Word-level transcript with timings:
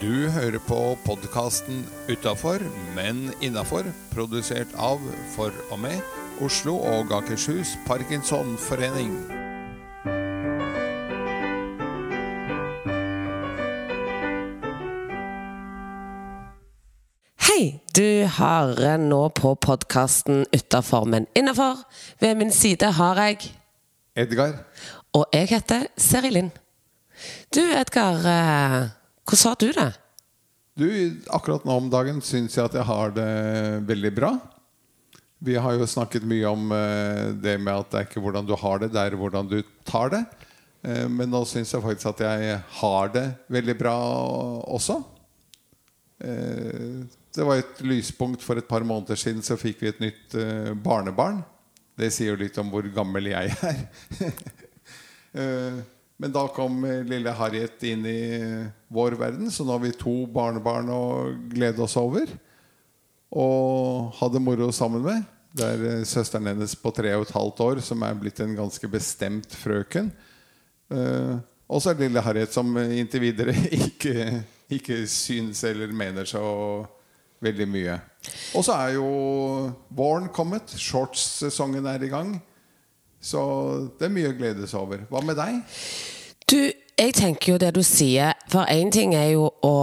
Du 0.00 0.30
hører 0.32 0.58
på 0.64 0.96
podkasten 1.04 1.82
'Utafor, 2.08 2.62
men 2.96 3.34
innafor', 3.44 3.92
produsert 4.14 4.68
av, 4.74 5.00
for 5.34 5.52
og 5.70 5.78
med, 5.78 6.00
Oslo 6.40 6.76
og 6.76 7.12
Akershus 7.12 7.74
Parkinsonforening. 7.86 9.10
Hei, 17.44 17.80
du 17.96 18.24
hører 18.38 18.96
nå 18.96 19.28
på 19.28 19.54
podkasten 19.54 20.46
'Utafor, 20.48 21.04
men 21.04 21.26
innafor'. 21.36 21.84
Ved 22.20 22.34
min 22.34 22.52
side 22.52 22.92
har 22.92 23.20
jeg 23.20 23.52
Edgar, 24.16 24.64
Og 25.12 25.26
jeg 25.32 25.48
heter 25.48 25.86
Seri 25.96 26.30
Lind. 26.30 26.50
Du, 27.54 27.60
Edgar. 27.60 28.99
Hvordan 29.30 29.48
har 29.52 29.58
du 29.62 29.68
det? 29.72 29.90
du, 30.80 30.86
akkurat 31.36 31.64
nå 31.68 31.74
om 31.76 31.90
dagen 31.92 32.20
syns 32.24 32.54
jeg 32.56 32.64
at 32.64 32.76
jeg 32.78 32.86
har 32.88 33.10
det 33.12 33.26
veldig 33.88 34.10
bra. 34.16 34.30
Vi 35.44 35.54
har 35.60 35.76
jo 35.76 35.86
snakket 35.88 36.24
mye 36.28 36.48
om 36.48 36.70
eh, 36.72 37.30
det 37.36 37.56
med 37.60 37.74
at 37.74 37.90
det 37.92 37.98
er 38.00 38.06
ikke 38.08 38.22
hvordan 38.24 38.48
du 38.48 38.54
har 38.60 38.80
det, 38.80 38.90
det 38.94 39.00
er 39.02 39.16
hvordan 39.20 39.48
du 39.50 39.58
tar 39.88 40.10
det. 40.14 40.22
Eh, 40.84 41.06
Men 41.08 41.30
nå 41.32 41.42
syns 41.48 41.72
jeg 41.74 41.84
faktisk 41.84 42.10
at 42.14 42.22
jeg 42.26 42.58
har 42.80 43.12
det 43.14 43.26
veldig 43.52 43.76
bra 43.80 43.94
også. 44.78 44.98
Eh, 46.24 47.04
Det 47.36 47.44
var 47.46 47.60
et 47.60 47.80
lyspunkt 47.86 48.42
for 48.42 48.58
et 48.58 48.66
par 48.68 48.82
måneder 48.82 49.16
siden, 49.20 49.42
så 49.46 49.54
fikk 49.60 49.84
vi 49.84 49.88
et 49.92 50.00
nytt 50.02 50.34
barnebarn. 50.82 51.44
Det 51.96 52.08
sier 52.12 52.32
jo 52.32 52.40
litt 52.40 52.56
om 52.58 52.72
hvor 52.72 52.88
gammel 52.90 53.28
jeg 53.30 53.52
er. 53.54 53.84
Men 56.20 56.32
da 56.34 56.44
kom 56.52 56.84
eh, 56.84 57.00
lille 57.08 57.32
Harriet 57.32 57.80
inn 57.88 58.04
i 58.06 58.20
vår 58.92 59.16
verden, 59.16 59.48
så 59.50 59.64
nå 59.64 59.72
har 59.72 59.84
vi 59.86 59.96
to 59.96 60.26
barnebarn 60.28 60.90
å 60.92 61.02
glede 61.48 61.80
oss 61.80 61.96
over. 61.96 62.28
Og 63.30 64.10
ha 64.18 64.28
det 64.28 64.42
moro 64.42 64.68
sammen 64.74 65.04
med. 65.06 65.24
Det 65.56 65.64
er 65.64 65.86
eh, 65.88 66.02
søsteren 66.08 66.50
hennes 66.52 66.76
på 66.76 66.92
tre 66.92 67.14
og 67.16 67.24
et 67.24 67.32
halvt 67.38 67.64
år 67.64 67.80
som 67.84 68.04
er 68.04 68.20
blitt 68.20 68.42
en 68.44 68.52
ganske 68.58 68.92
bestemt 68.92 69.56
frøken. 69.62 70.12
Eh, 70.92 71.40
og 71.70 71.80
så 71.80 71.92
er 71.92 71.96
det 71.96 72.10
lille 72.10 72.26
Harriet 72.26 72.52
som 72.52 72.76
inntil 72.82 73.24
videre 73.24 73.56
ikke, 73.80 74.42
ikke 74.76 75.00
syns 75.08 75.64
eller 75.64 75.94
mener 75.96 76.28
så 76.28 76.44
veldig 77.40 77.70
mye. 77.70 77.96
Og 78.58 78.66
så 78.66 78.76
er 78.76 78.98
jo 78.98 79.08
våren 79.88 80.28
kommet. 80.28 80.76
Shorts-sesongen 80.76 81.88
er 81.88 82.04
i 82.04 82.12
gang. 82.12 82.36
Så 83.20 83.40
det 84.00 84.08
er 84.08 84.14
mye 84.14 84.32
å 84.32 84.36
glede 84.36 84.68
seg 84.68 84.80
over. 84.80 85.04
Hva 85.08 85.20
med 85.24 85.38
deg? 85.40 85.60
Du, 86.50 86.56
jeg 86.98 87.12
tenker 87.14 87.52
jo 87.52 87.58
det 87.62 87.68
du 87.76 87.84
sier. 87.86 88.34
For 88.50 88.66
én 88.72 88.88
ting 88.90 89.12
er 89.14 89.28
jo 89.36 89.44
å 89.62 89.74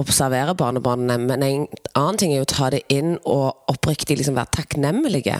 observere 0.00 0.56
barnebarnene, 0.58 1.18
men 1.22 1.44
en 1.44 1.66
annen 1.98 2.18
ting 2.18 2.32
er 2.32 2.40
jo 2.40 2.46
å 2.48 2.50
ta 2.50 2.70
det 2.72 2.80
inn 2.90 3.12
og 3.28 3.70
oppriktig 3.70 4.16
liksom 4.18 4.34
være 4.38 4.50
takknemlige. 4.56 5.36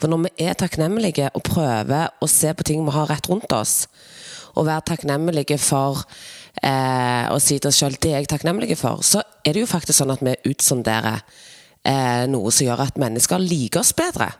For 0.00 0.12
når 0.12 0.26
vi 0.26 0.48
er 0.48 0.58
takknemlige 0.60 1.30
og 1.32 1.44
prøver 1.46 2.12
å 2.20 2.28
se 2.28 2.52
på 2.52 2.66
ting 2.68 2.84
vi 2.84 2.96
har 2.96 3.08
rett 3.08 3.30
rundt 3.30 3.54
oss, 3.56 3.86
og 4.58 4.66
være 4.66 4.84
takknemlige 4.90 5.56
for 5.62 6.02
eh, 6.60 7.24
å 7.30 7.38
si 7.40 7.56
til 7.56 7.70
oss 7.70 7.80
sjøl 7.80 7.96
det 8.02 8.12
er 8.12 8.24
jeg 8.24 8.32
takknemlig 8.34 8.76
for, 8.76 9.00
så 9.06 9.22
er 9.46 9.54
det 9.54 9.62
jo 9.62 9.70
faktisk 9.70 10.02
sånn 10.02 10.12
at 10.12 10.24
vi 10.26 10.36
utsonderer 10.50 11.22
eh, 11.86 12.26
noe 12.28 12.52
som 12.52 12.66
gjør 12.66 12.84
at 12.90 13.00
mennesker 13.00 13.40
liker 13.40 13.84
oss 13.84 13.94
bedre. 13.96 14.32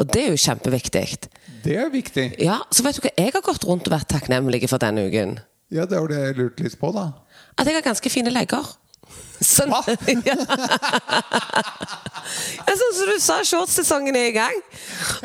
Og 0.00 0.08
det 0.08 0.22
er 0.24 0.30
jo 0.32 0.40
kjempeviktig. 0.40 1.06
Det 1.62 1.76
er 1.78 1.90
viktig. 1.92 2.26
Ja, 2.42 2.60
Så 2.72 2.84
vet 2.84 2.96
du 2.98 3.04
hva 3.04 3.12
jeg 3.16 3.34
har 3.34 3.44
gått 3.44 3.66
rundt 3.68 3.88
og 3.88 3.94
vært 3.94 4.10
takknemlig 4.10 4.64
for 4.70 4.82
denne 4.82 5.04
uken? 5.08 5.38
Ja, 5.72 5.86
det 5.88 6.00
var 6.00 6.08
det 6.12 6.20
jeg 6.20 6.38
lurte 6.38 6.64
litt 6.66 6.78
på, 6.80 6.92
da. 6.92 7.10
At 7.56 7.68
jeg 7.68 7.76
har 7.78 7.84
ganske 7.84 8.12
fine 8.12 8.32
legger. 8.32 8.66
Sånn, 9.42 9.72
Hva? 9.72 9.82
ja. 10.28 10.36
Sånn 12.72 12.94
som 12.96 13.08
du 13.10 13.16
sa, 13.20 13.40
shortsesongen 13.46 14.16
er 14.16 14.28
i 14.30 14.36
gang. 14.36 14.60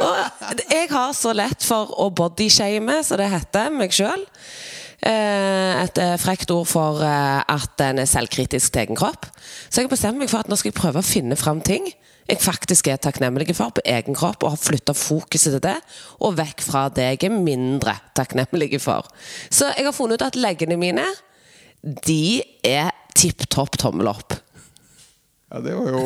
Og 0.01 0.63
jeg 0.71 0.89
har 0.91 1.13
så 1.15 1.33
lett 1.37 1.63
for 1.65 1.93
å 2.01 2.09
bodyshame, 2.15 2.99
som 3.05 3.21
det 3.21 3.29
heter, 3.31 3.69
meg 3.73 3.93
sjøl. 3.95 4.25
Et 5.07 6.01
eh, 6.01 6.15
frekt 6.19 6.49
ord 6.51 6.65
for 6.67 7.03
eh, 7.05 7.41
at 7.53 7.83
en 7.85 8.01
er 8.01 8.09
selvkritisk 8.09 8.73
til 8.73 8.87
egen 8.87 8.97
kropp. 8.97 9.29
Så 9.69 9.83
jeg 9.83 9.91
bestemt 9.91 10.19
meg 10.19 10.31
for 10.31 10.41
at 10.41 10.49
nå 10.49 10.57
skal 10.57 10.71
jeg 10.71 10.79
prøve 10.79 11.03
å 11.03 11.05
finne 11.05 11.37
fram 11.39 11.61
ting 11.63 11.85
jeg 12.27 12.41
faktisk 12.43 12.89
er 12.91 12.99
takknemlig 12.99 13.55
for 13.55 13.71
på 13.75 13.83
egen 13.87 14.17
kropp, 14.17 14.43
og 14.43 14.55
har 14.55 14.61
flytta 14.61 14.95
fokuset 14.97 15.55
til 15.55 15.63
det, 15.63 15.77
og 16.19 16.35
vekk 16.39 16.63
fra 16.65 16.87
det 16.91 17.11
jeg 17.13 17.29
er 17.29 17.37
mindre 17.37 17.95
takknemlig 18.17 18.81
for. 18.83 19.07
Så 19.49 19.71
jeg 19.77 19.87
har 19.87 19.95
funnet 19.95 20.19
ut 20.19 20.27
at 20.27 20.39
leggene 20.39 20.79
mine, 20.79 21.05
de 21.81 22.41
er 22.67 22.91
tipp 23.17 23.47
topp 23.53 23.79
tommel 23.79 24.11
opp. 24.11 24.35
Ja, 25.47 25.61
Det 25.63 25.75
var 25.75 25.93
jo 25.95 25.99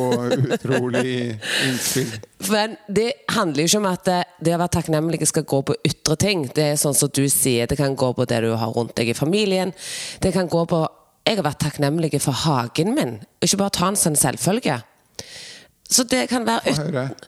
utrolig 0.54 1.40
innspill. 1.66 2.12
Men 2.53 2.76
det 2.88 3.08
handler 3.34 3.64
jo 3.64 3.72
ikke 3.72 3.82
om 3.82 3.90
at 3.90 4.09
det, 4.46 4.53
å 4.53 4.59
være 4.62 4.74
takknemlig 4.76 5.26
skal 5.26 5.48
gå 5.50 5.64
på 5.66 5.78
ytre 5.88 6.18
ting. 6.22 6.46
Det 6.53 6.68
er 6.74 6.78
sånn 6.78 6.98
som 6.98 7.09
du 7.09 7.24
sier, 7.26 7.66
det 7.66 7.80
kan 7.80 7.98
gå 7.98 8.12
på 8.14 8.28
det 8.30 8.44
du 8.46 8.52
har 8.53 8.76
rundt 8.76 8.94
deg 9.00 9.09
i 9.09 9.18
familien. 9.18 9.74
Det 10.22 10.34
kan 10.36 10.50
gå 10.52 10.66
på 10.70 10.88
Jeg 11.26 11.38
har 11.38 11.46
vært 11.46 11.62
takknemlig 11.62 12.18
for 12.22 12.34
hagen 12.34 12.96
min. 12.96 13.20
Ikke 13.46 13.59
bare 13.62 13.74
ta 13.76 13.90
den 13.90 13.98
som 13.98 14.14
en 14.14 14.18
selvfølge. 14.18 14.80
Så 15.91 16.06
det 16.07 16.22
kan 16.31 16.46
være 16.47 16.72
ut... 16.72 17.25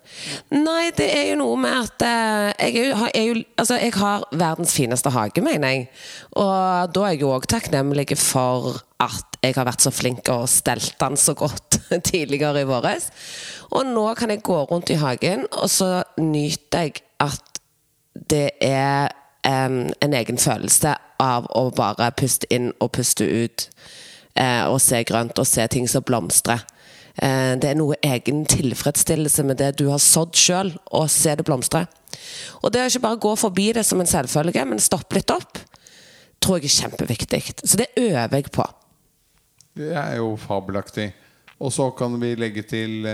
Nei, 0.55 0.85
det 0.95 1.07
er 1.11 1.25
jo 1.33 1.39
noe 1.41 1.57
med 1.59 1.73
at 1.81 2.03
eh, 2.07 2.69
jeg, 2.69 2.75
er 2.79 2.87
jo, 2.87 2.95
har- 3.01 3.11
er 3.13 3.25
jo, 3.27 3.33
altså, 3.59 3.75
jeg 3.81 3.93
har 3.97 4.23
verdens 4.39 4.75
fineste 4.77 5.11
hage, 5.11 5.43
mener 5.43 5.73
jeg. 5.73 5.87
Og 6.39 6.93
da 6.95 7.03
er 7.03 7.15
jeg 7.17 7.21
jo 7.25 7.33
òg 7.35 7.47
takknemlig 7.51 8.05
for 8.21 8.77
at 9.03 9.35
jeg 9.43 9.57
har 9.57 9.67
vært 9.67 9.83
så 9.83 9.91
flink 9.91 10.29
og 10.31 10.45
stelt 10.47 10.93
den 11.01 11.17
så 11.19 11.35
godt 11.35 11.79
tidligere 12.09 12.63
i 12.63 12.69
våres. 12.69 13.09
Og 13.75 13.83
nå 13.91 14.05
kan 14.15 14.31
jeg 14.31 14.43
gå 14.47 14.61
rundt 14.71 14.93
i 14.95 14.99
hagen, 15.01 15.43
og 15.59 15.67
så 15.69 15.89
nyter 16.23 16.87
jeg 16.87 17.03
at 17.19 17.59
det 18.31 18.45
er 18.63 19.09
em, 19.43 19.89
en 19.99 20.13
egen 20.15 20.37
følelse 20.39 20.95
av 21.19 21.51
å 21.51 21.67
bare 21.75 22.13
puste 22.15 22.47
inn 22.53 22.71
og 22.79 22.93
puste 22.95 23.27
ut. 23.27 23.67
Eh, 24.39 24.63
og 24.71 24.79
se 24.81 25.03
grønt 25.05 25.37
og 25.41 25.45
se 25.49 25.67
ting 25.67 25.89
som 25.91 26.05
blomstrer. 26.07 26.63
Eh, 27.21 27.55
Det 27.59 27.69
er 27.69 27.75
noe 27.77 27.95
egen 28.01 28.45
tilfredsstillelse 28.45 29.43
med 29.43 29.57
det 29.57 29.77
du 29.77 29.89
har 29.89 30.01
sådd 30.01 30.33
sjøl, 30.35 30.73
og 30.91 31.09
se 31.09 31.35
det 31.35 31.45
blomstre. 31.45 31.85
Og 32.63 32.71
det 32.71 32.81
å 32.81 32.89
ikke 32.89 33.05
bare 33.05 33.21
gå 33.21 33.35
forbi 33.37 33.71
det 33.73 33.85
som 33.85 33.99
en 33.99 34.09
selvfølge, 34.09 34.65
men 34.65 34.79
stoppe 34.79 35.15
litt 35.15 35.31
opp, 35.31 35.59
tror 36.41 36.59
jeg 36.59 36.71
er 36.71 36.89
kjempeviktig. 36.89 37.43
Så 37.63 37.77
det 37.77 37.93
øver 37.97 38.37
jeg 38.37 38.51
på. 38.51 38.65
Det 39.75 39.93
er 39.93 40.17
jo 40.17 40.35
fabelaktig. 40.37 41.13
Og 41.59 41.71
så 41.71 41.89
kan 41.95 42.19
vi 42.19 42.35
legge 42.35 42.63
til 42.67 43.07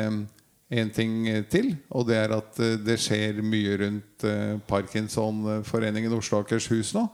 én 0.69 0.91
ting 0.93 1.25
til, 1.49 1.73
og 1.89 2.07
det 2.09 2.17
er 2.19 2.35
at 2.37 2.59
eh, 2.61 2.77
det 2.77 2.99
skjer 3.01 3.41
mye 3.41 3.77
rundt 3.81 4.25
eh, 4.27 4.57
Parkinsonforeningen 4.69 6.13
Oslo 6.13 6.39
og 6.39 6.45
Akershus 6.45 6.93
nå. 6.93 7.07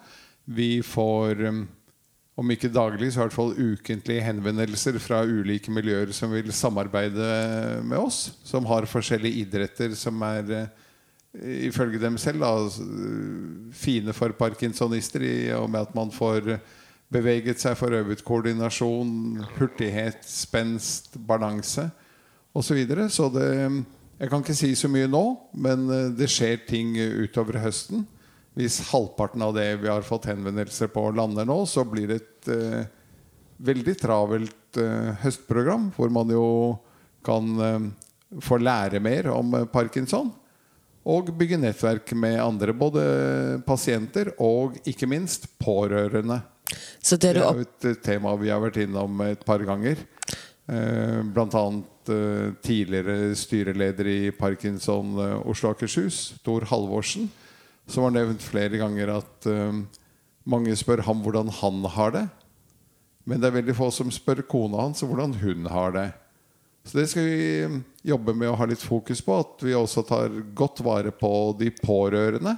Vi 0.46 0.82
får, 0.84 1.44
eh, 1.48 1.62
om 2.36 2.52
ikke 2.52 2.72
daglig, 2.72 3.14
så 3.14 3.22
i 3.22 3.24
hvert 3.24 3.36
fall 3.36 3.54
ukentlige 3.56 4.24
henvendelser 4.26 4.98
fra 5.00 5.22
ulike 5.24 5.72
miljøer 5.72 6.12
som 6.16 6.34
vil 6.36 6.52
samarbeide 6.52 7.28
med 7.88 7.98
oss. 7.98 8.34
Som 8.44 8.68
har 8.68 8.88
forskjellige 8.92 9.46
idretter 9.46 9.96
som 9.96 10.20
er 10.28 10.52
eh, 10.58 10.74
ifølge 11.70 12.00
dem 12.02 12.18
selv 12.20 12.44
da, 12.44 12.52
fine 13.76 14.16
for 14.16 14.36
parkinsonister 14.36 15.24
i 15.24 15.36
og 15.56 15.70
med 15.72 15.88
at 15.88 15.96
man 15.96 16.12
får 16.12 16.58
beveget 17.12 17.62
seg, 17.62 17.78
får 17.80 18.02
øvet 18.02 18.24
koordinasjon, 18.28 19.46
hurtighet, 19.56 20.20
spenst, 20.28 21.16
balanse 21.28 21.88
osv. 22.56 22.68
Så, 22.68 22.74
videre. 22.74 23.10
så 23.10 23.30
det 23.30 23.86
Jeg 24.20 24.30
kan 24.30 24.40
ikke 24.40 24.56
si 24.56 24.76
så 24.76 24.88
mye 24.88 25.08
nå, 25.12 25.24
men 25.54 25.90
eh, 25.92 26.12
det 26.16 26.30
skjer 26.32 26.68
ting 26.68 26.96
utover 27.00 27.60
høsten. 27.64 28.06
Hvis 28.56 28.80
halvparten 28.88 29.44
av 29.44 29.56
det 29.58 29.68
vi 29.82 29.92
har 29.92 30.06
fått 30.08 30.30
henvendelser 30.32 30.88
på, 30.94 31.10
lander 31.12 31.48
nå, 31.48 31.58
så 31.68 31.84
blir 31.88 32.08
det 32.08 32.22
et 32.22 32.52
eh, 32.56 32.88
veldig 33.68 33.96
travelt 34.00 34.80
eh, 34.80 35.12
høstprogram 35.24 35.90
hvor 35.96 36.12
man 36.14 36.32
jo 36.32 36.48
kan 37.26 37.52
eh, 37.60 37.88
få 38.42 38.60
lære 38.64 39.02
mer 39.04 39.30
om 39.34 39.54
eh, 39.60 39.68
parkinson. 39.72 40.32
Og 41.06 41.30
bygge 41.38 41.60
nettverk 41.62 42.16
med 42.18 42.40
andre, 42.42 42.74
både 42.74 43.04
pasienter 43.68 44.32
og 44.42 44.80
ikke 44.90 45.10
minst 45.10 45.46
pårørende. 45.62 46.40
Så 46.98 47.20
det 47.20 47.36
Det 47.36 47.44
er 47.44 47.60
jo 47.60 47.68
et 47.68 47.86
eh, 47.92 48.02
tema 48.02 48.36
vi 48.40 48.50
har 48.50 48.64
vært 48.64 48.82
innom 48.82 49.22
et 49.28 49.46
par 49.46 49.60
ganger. 49.60 50.02
Eh, 50.66 51.22
blant 51.22 51.54
annet 51.54 51.92
tidligere 52.62 53.34
styreleder 53.34 54.06
i 54.06 54.20
Parkinson 54.30 55.16
Oslo 55.42 55.72
og 55.72 55.74
Akershus, 55.74 56.36
Tor 56.46 56.62
Halvorsen, 56.70 57.32
som 57.88 58.08
har 58.08 58.16
nevnt 58.16 58.44
flere 58.44 58.80
ganger 58.82 59.14
at 59.20 59.48
eh, 59.50 59.80
mange 60.46 60.76
spør 60.78 61.04
ham 61.06 61.22
hvordan 61.26 61.52
han 61.62 61.86
har 61.96 62.14
det. 62.16 62.26
Men 63.26 63.42
det 63.42 63.50
er 63.50 63.58
veldig 63.60 63.76
få 63.78 63.90
som 63.94 64.14
spør 64.14 64.44
kona 64.50 64.84
hans 64.84 65.02
hvordan 65.06 65.34
hun 65.42 65.66
har 65.72 65.96
det. 65.96 66.10
Så 66.86 67.00
det 67.00 67.08
skal 67.10 67.26
vi 67.26 67.42
eh, 67.66 67.78
jobbe 68.06 68.36
med 68.38 68.52
å 68.52 68.58
ha 68.60 68.68
litt 68.70 68.84
fokus 68.84 69.22
på. 69.26 69.40
At 69.42 69.66
vi 69.66 69.74
også 69.78 70.06
tar 70.06 70.34
godt 70.58 70.84
vare 70.86 71.14
på 71.14 71.32
de 71.60 71.72
pårørende 71.74 72.58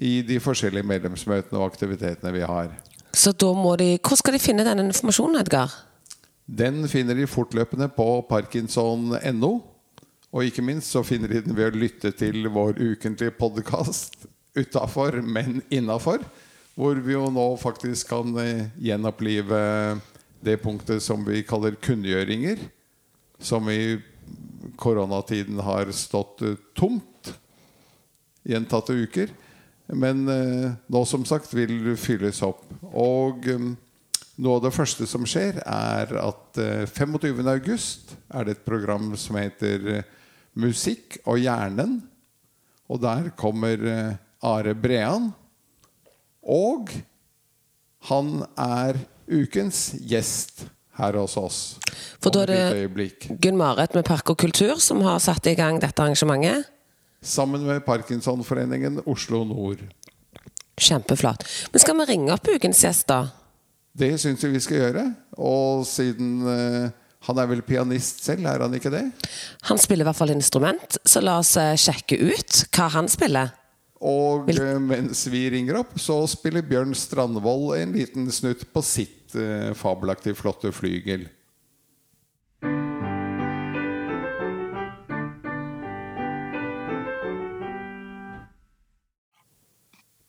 i 0.00 0.20
de 0.26 0.38
forskjellige 0.40 0.86
medlemsmøtene 0.86 1.58
og 1.58 1.66
aktivitetene 1.72 2.32
vi 2.34 2.46
har. 2.46 2.70
Så 3.12 3.32
da 3.34 3.50
må 3.54 3.74
de 3.76 3.96
Hvor 3.98 4.18
skal 4.18 4.36
de 4.36 4.42
finne 4.42 4.64
denne 4.64 4.86
informasjonen, 4.86 5.40
Edgar? 5.42 5.72
Den 6.46 6.86
finner 6.90 7.14
de 7.14 7.26
fortløpende 7.30 7.90
på 7.94 8.06
parkinson.no. 8.28 9.52
Og 10.30 10.46
ikke 10.46 10.62
minst 10.62 10.94
så 10.94 11.02
finner 11.02 11.30
de 11.30 11.42
den 11.42 11.56
ved 11.58 11.72
å 11.72 11.78
lytte 11.78 12.12
til 12.14 12.46
vår 12.54 12.78
ukentlige 12.78 13.34
podkast 13.34 14.30
utafor, 14.54 15.20
men 15.22 15.62
innafor. 15.70 16.24
Hvor 16.74 17.00
vi 17.02 17.12
jo 17.12 17.26
nå 17.32 17.46
faktisk 17.60 18.12
kan 18.12 18.36
eh, 18.40 18.68
gjenopplive 18.80 19.60
det 20.40 20.56
punktet 20.62 21.02
som 21.04 21.24
vi 21.26 21.42
kaller 21.44 21.76
kunngjøringer. 21.82 22.62
Som 23.40 23.68
i 23.72 23.98
koronatiden 24.80 25.60
har 25.64 25.92
stått 25.92 26.42
eh, 26.42 26.58
tomt 26.74 27.34
gjentatte 28.48 28.96
uker. 28.96 29.32
Men 29.90 30.24
eh, 30.30 30.72
nå 30.86 31.04
som 31.08 31.26
sagt 31.28 31.52
vil 31.54 31.94
fylles 32.00 32.42
opp. 32.46 32.64
Og 32.90 33.48
noe 34.40 34.56
av 34.56 34.64
det 34.64 34.72
første 34.72 35.08
som 35.10 35.26
skjer, 35.28 35.60
er 35.66 36.14
at 36.22 36.60
eh, 36.62 36.86
25. 36.88 37.42
august 37.44 38.14
er 38.32 38.46
det 38.46 38.56
et 38.56 38.66
program 38.66 39.12
som 39.20 39.36
heter 39.40 40.02
Musikk 40.58 41.20
og 41.26 41.42
hjernen. 41.42 42.00
Og 42.90 43.02
der 43.02 43.28
kommer 43.38 43.78
Are 44.42 44.74
Brean. 44.74 45.30
Og 46.40 46.92
han 48.08 48.44
er 48.56 48.98
ukens 49.30 49.90
gjest 50.00 50.64
her 51.00 51.16
hos 51.20 51.36
oss. 51.40 51.60
For 52.20 52.32
da 52.32 52.44
er 52.44 52.52
det. 52.88 53.30
Gunn 53.40 53.58
Marit 53.60 53.94
med 53.96 54.06
Park 54.08 54.32
og 54.32 54.40
Kultur 54.40 54.80
som 54.82 55.02
har 55.04 55.20
satt 55.22 55.48
i 55.50 55.56
gang 55.58 55.80
dette 55.82 56.02
arrangementet. 56.02 56.68
Sammen 57.20 57.66
med 57.68 57.84
Parkinsonforeningen 57.84 59.02
Oslo 59.04 59.42
Nord. 59.44 59.82
Kjempeflott. 60.80 61.44
Men 61.72 61.82
skal 61.82 61.98
vi 62.00 62.08
ringe 62.08 62.32
opp 62.32 62.48
ukens 62.48 62.80
gjest, 62.86 63.10
da? 63.10 63.26
Det 63.92 64.14
syns 64.22 64.40
jeg 64.40 64.54
vi 64.54 64.62
skal 64.64 64.80
gjøre. 64.80 65.04
Og 65.36 65.84
siden 65.88 66.40
uh, 66.46 66.88
han 67.28 67.40
er 67.42 67.50
vel 67.50 67.60
pianist 67.66 68.24
selv, 68.24 68.48
er 68.48 68.64
han 68.64 68.74
ikke 68.76 68.92
det? 68.94 69.04
Han 69.68 69.80
spiller 69.80 70.06
i 70.06 70.08
hvert 70.08 70.16
fall 70.16 70.32
instrument, 70.32 70.96
så 71.04 71.20
la 71.20 71.36
oss 71.42 71.52
eh, 71.60 71.76
sjekke 71.76 72.16
ut 72.16 72.62
hva 72.72 72.86
han 72.96 73.10
spiller. 73.12 73.52
Og 74.00 74.46
Vil- 74.48 74.62
eh, 74.64 74.78
mens 74.80 75.26
vi 75.28 75.42
ringer 75.52 75.76
opp, 75.82 75.98
så 76.00 76.22
spiller 76.26 76.62
Bjørn 76.64 76.94
Strandvold 76.96 77.76
en 77.76 77.92
liten 77.92 78.30
snutt 78.32 78.64
på 78.72 78.82
sitt 78.82 79.34
eh, 79.36 79.74
fabelaktig 79.76 80.32
flotte 80.38 80.72
flygel. 80.72 81.26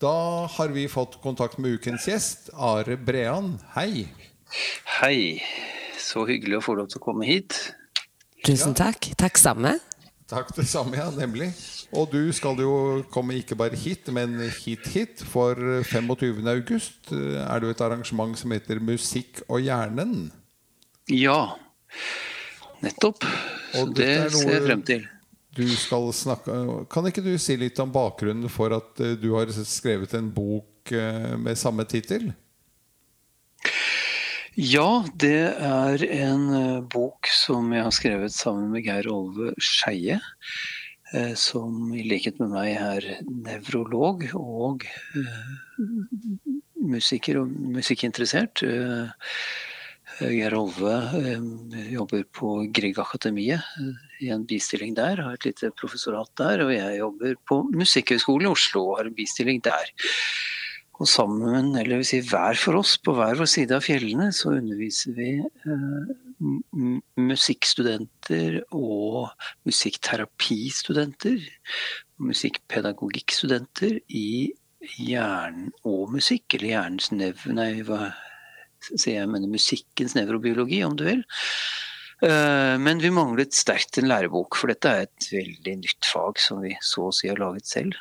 Da 0.01 0.45
har 0.49 0.67
vi 0.67 0.87
fått 0.89 1.19
kontakt 1.21 1.57
med 1.57 1.71
ukens 1.77 2.07
gjest, 2.09 2.49
Are 2.53 2.97
Brean. 2.97 3.59
Hei. 3.75 4.07
Hei. 5.01 5.43
Så 6.01 6.25
hyggelig 6.27 6.57
å 6.57 6.63
få 6.65 6.75
lov 6.79 6.89
til 6.91 6.97
å 7.01 7.03
komme 7.05 7.27
hit. 7.29 7.53
Tusen 8.45 8.73
takk. 8.75 9.11
Takk 9.21 9.37
samme. 9.37 9.75
Takk 10.31 10.49
det 10.57 10.65
samme, 10.71 10.97
ja, 10.97 11.11
nemlig. 11.13 11.51
Og 11.91 12.07
du 12.11 12.31
skal 12.31 12.59
jo 12.63 12.73
komme 13.11 13.35
ikke 13.41 13.57
bare 13.59 13.75
hit, 13.75 14.07
men 14.15 14.37
hit-hit. 14.39 15.23
For 15.27 15.57
25. 15.83 16.39
august 16.47 17.11
eh, 17.11 17.39
er 17.43 17.59
det 17.59 17.67
jo 17.67 17.75
et 17.75 17.83
arrangement 17.83 18.37
som 18.39 18.53
heter 18.55 18.79
Musikk 18.79 19.43
og 19.49 19.59
hjernen. 19.65 20.29
Ja, 21.11 21.57
nettopp. 22.83 23.25
Og 23.81 23.91
det 23.97 24.07
er 24.07 24.31
ser 24.31 24.55
jeg 24.55 24.67
frem 24.69 24.85
til. 24.87 25.07
Du 25.51 25.65
skal 25.75 26.05
snakke 26.15 26.53
Kan 26.91 27.09
ikke 27.09 27.23
du 27.25 27.33
si 27.41 27.57
litt 27.59 27.79
om 27.83 27.91
bakgrunnen 27.91 28.47
for 28.51 28.71
at 28.77 29.01
eh, 29.03 29.17
du 29.19 29.33
har 29.35 29.51
skrevet 29.51 30.15
en 30.15 30.31
bok 30.31 30.93
eh, 30.95 31.35
med 31.35 31.59
samme 31.59 31.83
tittel? 31.91 32.31
Ja, 34.55 35.03
det 35.15 35.55
er 35.63 36.03
en 36.07 36.47
bok 36.91 37.27
som 37.31 37.71
jeg 37.71 37.83
har 37.83 37.95
skrevet 37.95 38.33
sammen 38.35 38.71
med 38.71 38.83
Geir 38.83 39.07
Olve 39.11 39.53
Skeie. 39.63 40.19
Eh, 41.13 41.33
Som 41.39 41.93
i 41.93 42.03
likhet 42.07 42.39
med 42.41 42.53
meg 42.53 42.75
er 42.75 43.09
nevrolog 43.27 44.25
og 44.37 44.85
eh, 45.17 45.81
musiker 46.81 47.41
og 47.41 47.51
musikkinteressert. 47.77 48.63
Eh, 48.65 49.35
Geir 50.21 50.53
Olve 50.53 50.93
jobber 51.89 52.25
på 52.35 52.49
Grieg-akademiet 52.75 53.63
i 54.21 54.29
en 54.33 54.43
bistilling 54.45 54.93
der, 54.97 55.21
har 55.23 55.37
et 55.37 55.47
lite 55.47 55.71
professorat 55.79 56.29
der. 56.37 56.65
Og 56.65 56.73
jeg 56.75 56.99
jobber 56.99 57.37
på 57.47 57.61
Musikkhøgskolen 57.71 58.49
i 58.49 58.51
Oslo 58.51 58.83
og 58.91 58.99
har 58.99 59.09
en 59.09 59.17
bistilling 59.17 59.63
der. 59.65 59.93
Og 61.01 61.09
sammen, 61.09 61.71
eller 61.79 62.01
vil 62.01 62.05
si 62.05 62.19
hver 62.21 62.59
for 62.61 62.77
oss, 62.77 62.97
på 63.01 63.15
hver 63.17 63.39
vår 63.39 63.49
side 63.49 63.73
av 63.73 63.81
fjellene, 63.81 64.29
så 64.35 64.53
underviser 64.59 65.15
vi 65.17 65.31
musikkstudenter 67.31 68.61
og 68.77 69.31
musikkterapistudenter, 69.67 71.39
musikkpedagogikkstudenter 72.21 73.99
i 74.07 74.51
hjernen 74.97 75.71
og 75.87 76.11
musikk, 76.15 76.57
eller 76.57 76.73
hjernens 76.73 77.11
nev... 77.13 77.45
Nei, 77.53 77.73
hva 77.87 78.11
sier 78.81 79.21
jeg, 79.21 79.29
mener 79.29 79.51
musikkens 79.51 80.15
nevrobiologi, 80.17 80.81
om 80.85 80.95
du 80.97 81.05
vil. 81.05 81.25
Eh, 82.25 82.77
Men 82.81 83.01
vi 83.01 83.13
manglet 83.13 83.53
sterkt 83.57 83.99
en 84.01 84.09
lærebok, 84.09 84.57
for 84.57 84.73
dette 84.73 84.89
er 84.89 85.07
et 85.07 85.27
veldig 85.33 85.75
nytt 85.83 86.09
fag 86.09 86.41
som 86.41 86.61
vi 86.65 86.75
så 86.81 87.09
å 87.09 87.15
si 87.15 87.29
har 87.29 87.41
laget 87.41 87.69
selv. 87.69 87.97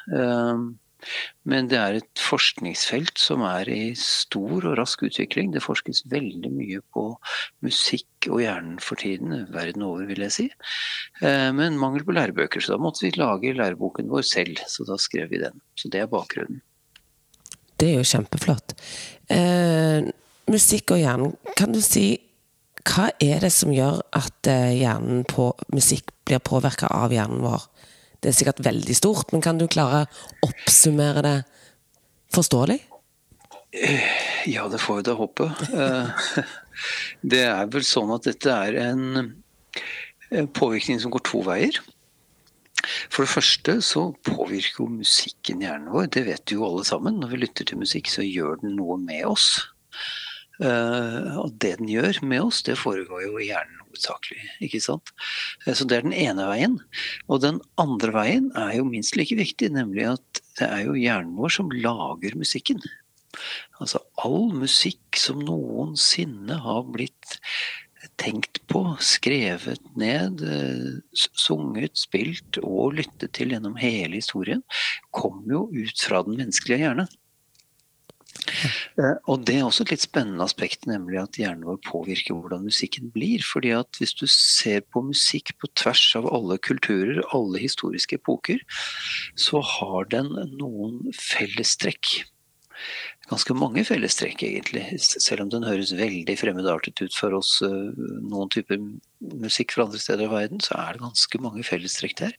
Men 1.49 1.69
det 1.71 1.79
er 1.81 1.99
et 1.99 2.23
forskningsfelt 2.23 3.21
som 3.21 3.45
er 3.47 3.69
i 3.73 3.93
stor 3.99 4.67
og 4.69 4.77
rask 4.79 5.03
utvikling. 5.07 5.53
Det 5.55 5.65
forskes 5.65 6.05
veldig 6.13 6.53
mye 6.55 6.81
på 6.95 7.07
musikk 7.67 8.29
og 8.31 8.43
hjernen 8.45 8.79
for 8.85 9.01
tiden, 9.01 9.47
verden 9.55 9.87
over 9.87 10.09
vil 10.11 10.25
jeg 10.27 10.37
si. 10.37 10.49
Eh, 11.23 11.51
Men 11.57 11.79
mangel 11.81 12.05
på 12.05 12.17
lærebøker, 12.17 12.61
så 12.61 12.77
da 12.77 12.83
måtte 12.83 13.07
vi 13.07 13.15
lage 13.17 13.55
læreboken 13.57 14.11
vår 14.13 14.27
selv. 14.29 14.61
Så 14.69 14.87
da 14.89 14.99
skrev 15.01 15.31
vi 15.31 15.43
den. 15.43 15.61
Så 15.75 15.89
det 15.89 16.05
er 16.05 16.11
bakgrunnen. 16.11 16.63
Det 17.81 17.89
er 17.89 18.03
jo 18.03 18.09
kjempeflott. 18.09 18.75
Eh, 19.33 20.11
musikk 20.51 20.93
og 20.93 21.01
hjernen, 21.01 21.37
kan 21.57 21.73
du 21.73 21.81
si 21.81 22.21
hva 22.89 23.11
er 23.21 23.43
det 23.45 23.53
som 23.53 23.73
gjør 23.73 24.01
at 24.17 24.49
eh, 24.49 24.81
på 25.29 25.51
musikk 25.73 26.13
blir 26.25 26.41
påvirka 26.45 26.89
av 26.93 27.13
hjernen 27.13 27.43
vår? 27.45 27.67
Det 28.21 28.31
er 28.31 28.37
sikkert 28.37 28.63
veldig 28.65 28.97
stort, 28.97 29.33
men 29.33 29.45
kan 29.45 29.61
du 29.61 29.67
klare 29.71 30.05
å 30.05 30.51
oppsummere 30.51 31.23
det 31.25 31.37
forståelig? 32.35 32.79
Ja, 34.51 34.67
det 34.69 34.81
får 34.83 35.01
vi 35.01 35.07
da 35.09 35.15
håpe. 35.19 35.53
Eh, 35.71 36.27
Det 37.33 37.43
er 37.45 37.67
vel 37.69 37.85
sånn 37.85 38.13
at 38.15 38.25
dette 38.25 38.53
er 38.55 38.77
en 38.81 39.35
påvirkning 40.57 41.01
som 41.03 41.13
går 41.13 41.25
to 41.29 41.43
veier. 41.45 41.77
For 43.13 43.27
det 43.27 43.33
første 43.35 43.75
så 43.85 44.07
påvirker 44.25 44.85
jo 44.85 44.89
musikken 44.95 45.61
hjernen 45.65 45.91
vår. 45.93 46.09
Det 46.15 46.25
vet 46.29 46.55
jo 46.55 46.65
alle 46.67 46.87
sammen. 46.89 47.21
Når 47.21 47.35
vi 47.35 47.43
lytter 47.43 47.69
til 47.69 47.83
musikk, 47.83 48.09
så 48.09 48.25
gjør 48.25 48.63
den 48.63 48.79
noe 48.79 48.97
med 49.03 49.27
oss. 49.29 49.51
Eh, 50.61 51.37
og 51.41 51.53
det 51.61 51.77
den 51.81 51.91
gjør 51.93 52.23
med 52.25 52.49
oss, 52.49 52.63
det 52.67 52.81
foregår 52.81 53.27
jo 53.27 53.37
i 53.41 53.51
hjernen 53.51 53.80
hovedsakelig. 53.91 54.47
ikke 54.65 54.81
sant? 54.83 55.13
Eh, 55.67 55.75
Så 55.75 55.87
det 55.87 55.99
er 55.99 56.07
den 56.07 56.17
ene 56.17 56.47
veien. 56.49 56.79
Og 57.29 57.43
den 57.43 57.61
andre 57.81 58.15
veien 58.15 58.51
er 58.57 58.77
jo 58.79 58.89
minst 58.89 59.19
like 59.19 59.37
viktig, 59.37 59.73
nemlig 59.75 60.09
at 60.15 60.43
det 60.59 60.71
er 60.71 60.87
jo 60.87 60.97
hjernen 60.99 61.37
vår 61.37 61.59
som 61.59 61.71
lager 61.75 62.39
musikken. 62.39 62.81
Altså 63.81 64.01
all 64.19 64.51
musikk 64.53 65.17
som 65.19 65.39
noensinne 65.45 66.57
har 66.65 66.83
blitt 66.91 67.39
tenkt 68.21 68.63
på, 68.71 68.81
skrevet 69.05 69.81
ned, 69.97 70.41
eh, 70.45 71.01
sunget, 71.13 71.97
spilt 72.01 72.59
og 72.63 72.97
lyttet 72.97 73.33
til 73.37 73.53
gjennom 73.53 73.77
hele 73.81 74.21
historien, 74.21 74.63
kommer 75.13 75.53
jo 75.53 75.63
ut 75.73 76.01
fra 76.01 76.23
den 76.25 76.39
menneskelige 76.41 76.85
hjerne. 76.85 77.07
Eh, 78.99 79.17
Og 79.27 79.45
det 79.47 79.57
er 79.59 79.67
også 79.67 79.85
et 79.87 79.95
litt 79.95 80.05
spennende 80.05 80.45
aspekt, 80.45 80.87
nemlig 80.91 81.21
at 81.23 81.39
hjernen 81.41 81.67
vår 81.69 81.81
påvirker 81.87 82.37
hvordan 82.37 82.67
musikken 82.67 83.11
blir. 83.15 83.43
fordi 83.45 83.71
at 83.77 84.01
hvis 84.01 84.15
du 84.15 84.27
ser 84.27 84.81
på 84.81 85.03
musikk 85.05 85.55
på 85.59 85.71
tvers 85.75 86.17
av 86.17 86.29
alle 86.33 86.59
kulturer, 86.59 87.23
alle 87.33 87.59
historiske 87.59 88.17
epoker, 88.21 88.61
så 89.37 89.63
har 89.63 90.05
den 90.11 90.33
noen 90.59 91.13
fellestrekk. 91.17 92.25
Ganske 93.31 93.55
mange 93.55 93.85
fellestrekk, 93.87 94.43
egentlig. 94.43 94.83
Selv 94.99 95.45
om 95.45 95.51
den 95.53 95.63
høres 95.63 95.93
veldig 95.95 96.35
fremmedartet 96.41 96.99
ut 96.99 97.15
for 97.15 97.37
oss, 97.39 97.53
noen 97.63 98.51
typer 98.51 98.81
musikk 99.21 99.77
fra 99.77 99.85
andre 99.87 100.01
steder 100.03 100.27
i 100.27 100.33
verden, 100.33 100.63
så 100.65 100.75
er 100.81 100.97
det 100.97 101.05
ganske 101.05 101.41
mange 101.45 101.63
fellestrekk 101.67 102.17
der. 102.19 102.35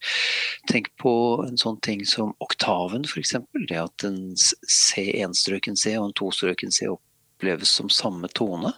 Tenk 0.68 0.90
på 1.00 1.14
en 1.46 1.56
sånn 1.60 1.80
ting 1.80 2.04
som 2.04 2.34
oktaven, 2.44 3.08
f.eks. 3.08 3.38
Det 3.70 3.80
at 3.80 4.04
en 4.04 4.20
C, 4.36 5.08
enstrøken 5.24 5.80
C 5.80 5.96
og 5.96 6.10
en 6.10 6.16
tostrøken 6.20 6.74
C 6.76 6.90
oppleves 6.92 7.72
som 7.80 7.88
samme 7.88 8.28
tone. 8.36 8.74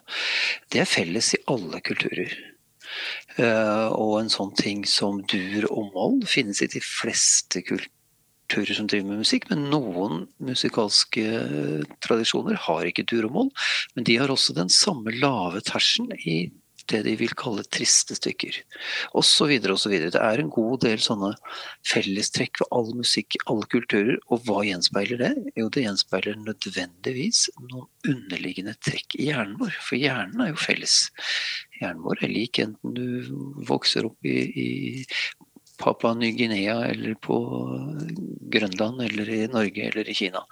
Det 0.71 0.85
er 0.85 0.91
felles 0.91 1.35
i 1.35 1.43
alle 1.51 1.83
kulturer. 1.83 2.31
Og 3.43 4.21
en 4.21 4.31
sånn 4.31 4.55
ting 4.55 4.85
som 4.87 5.19
dur 5.27 5.67
og 5.73 5.91
moll 5.97 6.21
finnes 6.31 6.63
i 6.63 6.71
de 6.71 6.83
fleste 6.85 7.65
kulturer 8.55 8.77
som 8.79 8.87
driver 8.87 9.11
med 9.11 9.23
musikk, 9.25 9.49
men 9.51 9.69
noen 9.73 10.27
musikalske 10.39 11.25
eh, 11.25 11.95
tradisjoner 12.05 12.59
har 12.67 12.87
ikke 12.87 13.07
dur 13.11 13.27
og 13.29 13.33
mål, 13.39 13.51
Men 13.95 14.05
de 14.05 14.19
har 14.19 14.31
også 14.31 14.55
den 14.55 14.69
samme 14.69 15.11
lave 15.11 15.61
tersen 15.61 16.11
i 16.25 16.53
det 16.93 17.01
de 17.07 17.15
vil 17.17 17.33
kalle 17.39 17.65
triste 17.73 18.13
stykker. 18.19 18.59
Og 19.17 19.25
så 19.25 19.47
videre 19.49 19.73
og 19.73 19.81
så 19.81 19.89
videre. 19.89 20.13
Det 20.13 20.21
er 20.21 20.41
en 20.43 20.51
god 20.53 20.83
del 20.85 21.01
sånne 21.01 21.31
fellestrekk 21.89 22.61
ved 22.61 22.75
all 22.77 22.91
musikk, 22.99 23.39
alle 23.49 23.65
kulturer. 23.73 24.19
Og 24.29 24.45
hva 24.45 24.61
gjenspeiler 24.69 25.23
det? 25.23 25.33
Jo, 25.57 25.71
det 25.73 25.87
gjenspeiler 25.87 26.37
nødvendigvis 26.43 27.47
noen 27.71 27.89
underliggende 28.05 28.77
trekk 28.85 29.17
i 29.17 29.31
hjernen 29.31 29.57
vår. 29.63 29.73
For 29.81 29.97
hjernen 30.01 30.45
er 30.45 30.53
jo 30.53 30.61
felles. 30.61 30.99
Hjernen 31.81 32.05
vår 32.05 32.27
er 32.27 32.35
lik 32.35 32.61
enten 32.61 32.99
du 32.99 33.65
vokser 33.65 34.11
opp 34.11 34.29
i, 34.29 34.37
i 34.53 34.69
Papua 35.81 36.15
Ny-Guinea 36.15 36.77
eller 36.89 37.15
på 37.23 37.37
Grønland 38.55 39.03
eller 39.03 39.31
i 39.31 39.45
Norge 39.51 39.89
eller 39.89 40.09
i 40.09 40.15
Kina. 40.15 40.45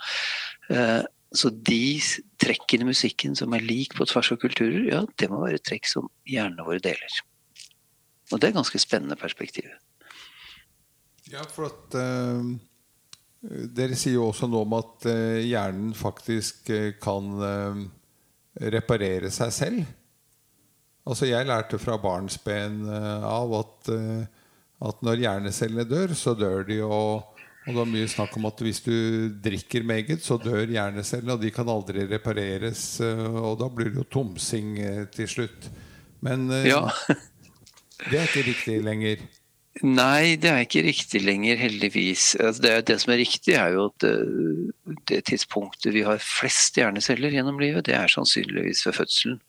Eh, 0.70 1.00
så 1.32 1.48
de 1.50 2.00
trekkene 2.42 2.84
i 2.84 2.90
musikken 2.90 3.36
som 3.38 3.54
er 3.56 3.64
lik 3.64 3.94
på 3.96 4.04
tvers 4.08 4.32
av 4.34 4.40
kulturer, 4.42 4.82
ja, 4.90 5.00
det 5.18 5.30
må 5.32 5.40
være 5.44 5.62
trekk 5.64 5.88
som 5.88 6.10
hjernene 6.28 6.66
våre 6.66 6.82
deler. 6.84 7.22
Og 8.32 8.40
det 8.40 8.50
er 8.50 8.58
ganske 8.58 8.80
spennende 8.80 9.16
perspektiv. 9.20 9.70
Ja, 11.32 11.44
for 11.48 11.70
at 11.70 11.96
uh, 11.96 12.44
Dere 13.42 13.96
sier 13.98 14.18
jo 14.18 14.28
også 14.28 14.46
noe 14.50 14.66
om 14.66 14.76
at 14.76 15.08
uh, 15.08 15.40
hjernen 15.40 15.94
faktisk 15.96 16.68
uh, 16.70 16.92
kan 17.00 17.32
reparere 18.52 19.30
seg 19.32 19.52
selv. 19.56 19.82
Altså 21.08 21.26
Jeg 21.26 21.48
lærte 21.48 21.80
fra 21.80 21.96
barnsben 21.98 22.84
av 22.86 23.54
at, 23.56 23.88
at 24.88 25.04
når 25.04 25.22
hjernecellene 25.22 25.86
dør, 25.88 26.14
så 26.18 26.34
dør 26.38 26.66
de. 26.68 26.80
jo 26.82 26.96
og 27.62 27.76
det 27.76 27.82
er 27.84 27.90
mye 27.92 28.08
snakk 28.10 28.32
om 28.40 28.46
at 28.48 28.60
hvis 28.64 28.80
du 28.82 28.94
drikker 29.42 29.84
meget, 29.86 30.24
så 30.24 30.34
dør 30.40 30.66
hjernecellene, 30.66 31.36
og 31.36 31.44
de 31.44 31.52
kan 31.54 31.68
aldri 31.70 32.08
repareres. 32.10 32.82
Eh, 33.04 33.36
og 33.38 33.60
da 33.60 33.68
blir 33.70 33.92
det 33.92 34.00
jo 34.00 34.08
tomsing 34.10 34.72
eh, 34.82 35.04
til 35.14 35.30
slutt. 35.30 35.68
Men 36.26 36.48
eh, 36.50 36.72
ja. 36.72 36.80
det 38.08 38.18
er 38.18 38.26
ikke 38.26 38.48
riktig 38.48 38.80
lenger. 38.82 39.22
Nei, 39.80 40.36
det 40.36 40.50
er 40.50 40.66
ikke 40.66 40.82
riktig 40.84 41.22
lenger, 41.24 41.56
heldigvis. 41.56 42.34
Altså, 42.36 42.60
det, 42.60 42.72
det, 42.90 42.96
som 43.00 43.14
er 43.14 43.22
riktig, 43.22 43.54
er 43.56 43.72
jo 43.72 43.86
at 43.88 44.04
det, 44.04 44.12
det, 45.08 45.20
tidspunktet 45.30 45.94
vi 45.94 46.02
har 46.04 46.20
flest 46.20 46.76
hjerneceller 46.76 47.32
gjennom 47.32 47.56
livet, 47.60 47.86
det 47.88 47.96
er 47.96 48.12
sannsynligvis 48.12 48.84
ved 48.84 48.98
fødselen. 48.98 49.40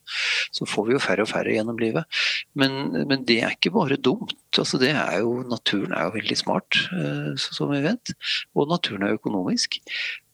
Så 0.56 0.64
får 0.70 0.88
vi 0.88 0.96
jo 0.96 1.02
færre 1.04 1.26
og 1.26 1.30
færre 1.30 1.52
gjennom 1.52 1.76
livet. 1.78 2.08
Men, 2.56 2.96
men 3.04 3.28
det 3.28 3.42
er 3.44 3.52
ikke 3.52 3.74
bare 3.76 4.00
dumt. 4.00 4.32
Altså, 4.56 4.80
det 4.80 4.94
er 4.96 5.20
jo, 5.20 5.42
naturen 5.44 5.92
er 5.92 6.08
jo 6.08 6.16
veldig 6.16 6.40
smart, 6.40 6.82
eh, 6.96 7.30
som 7.44 7.76
vi 7.76 7.84
vet. 7.84 8.16
Og 8.56 8.72
naturen 8.72 9.04
er 9.04 9.20
økonomisk. 9.20 9.82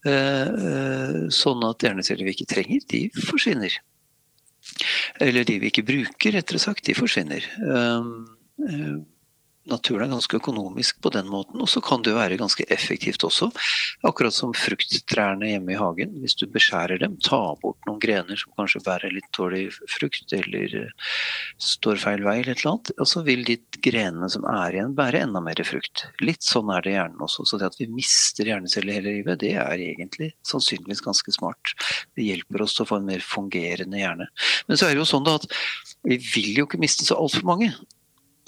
Eh, 0.06 0.66
eh, 0.70 1.22
sånn 1.34 1.66
at 1.66 1.82
hjerneceller 1.82 2.30
vi 2.30 2.38
ikke 2.38 2.52
trenger, 2.54 2.86
de 2.94 3.08
forsvinner. 3.26 3.82
Eller 5.18 5.42
de 5.42 5.58
vi 5.58 5.74
ikke 5.74 5.88
bruker, 5.88 6.38
rettere 6.38 6.62
sagt, 6.62 6.86
de 6.86 6.94
forsvinner 6.94 7.42
naturen 9.68 10.06
er 10.06 10.14
ganske 10.14 10.38
økonomisk 10.40 11.00
på 11.04 11.12
den 11.12 11.28
måten. 11.30 11.60
Og 11.60 11.68
så 11.68 11.82
kan 11.84 12.02
det 12.02 12.12
jo 12.12 12.18
være 12.18 12.38
ganske 12.40 12.64
effektivt 12.72 13.24
også. 13.26 13.50
Akkurat 14.06 14.34
som 14.34 14.54
frukttrærne 14.56 15.50
hjemme 15.50 15.74
i 15.74 15.78
hagen. 15.78 16.16
Hvis 16.22 16.36
du 16.40 16.46
beskjærer 16.50 17.00
dem, 17.02 17.18
tar 17.24 17.58
bort 17.62 17.78
noen 17.88 18.00
grener 18.02 18.40
som 18.40 18.54
kanskje 18.58 18.82
bærer 18.86 19.12
litt 19.14 19.28
dårlig 19.36 19.66
frukt, 19.90 20.32
eller 20.36 20.76
eh, 20.84 21.12
står 21.60 22.00
feil 22.02 22.24
vei, 22.26 22.38
eller 22.40 22.54
et 22.54 22.62
eller 22.62 22.72
annet, 22.72 22.92
og 22.96 23.10
så 23.10 23.24
vil 23.26 23.44
de 23.48 23.58
grenene 23.84 24.30
som 24.32 24.46
er 24.48 24.78
igjen, 24.78 24.96
bære 24.98 25.24
enda 25.26 25.44
mer 25.44 25.60
frukt. 25.66 26.06
Litt 26.24 26.46
sånn 26.46 26.72
er 26.74 26.86
det 26.86 26.96
hjernen 26.96 27.28
også. 27.28 27.46
Så 27.48 27.60
det 27.60 27.70
at 27.70 27.78
vi 27.80 27.90
mister 27.92 28.48
hjerneceller 28.48 29.00
hele 29.00 29.16
livet, 29.20 29.42
det 29.44 29.54
er 29.60 29.86
egentlig 29.90 30.32
sannsynligvis 30.48 31.04
ganske 31.04 31.36
smart. 31.36 31.76
Det 32.16 32.26
hjelper 32.26 32.64
oss 32.64 32.76
til 32.76 32.86
å 32.86 32.92
få 32.94 33.00
en 33.00 33.08
mer 33.12 33.24
fungerende 33.24 34.00
hjerne. 34.00 34.30
Men 34.68 34.80
så 34.80 34.88
er 34.88 34.96
det 34.96 35.04
jo 35.04 35.10
sånn 35.12 35.26
da 35.26 35.36
at 35.40 35.48
vi 36.06 36.16
vil 36.32 36.62
jo 36.62 36.68
ikke 36.68 36.80
miste 36.80 37.04
så 37.04 37.18
altfor 37.20 37.44
mange. 37.48 37.74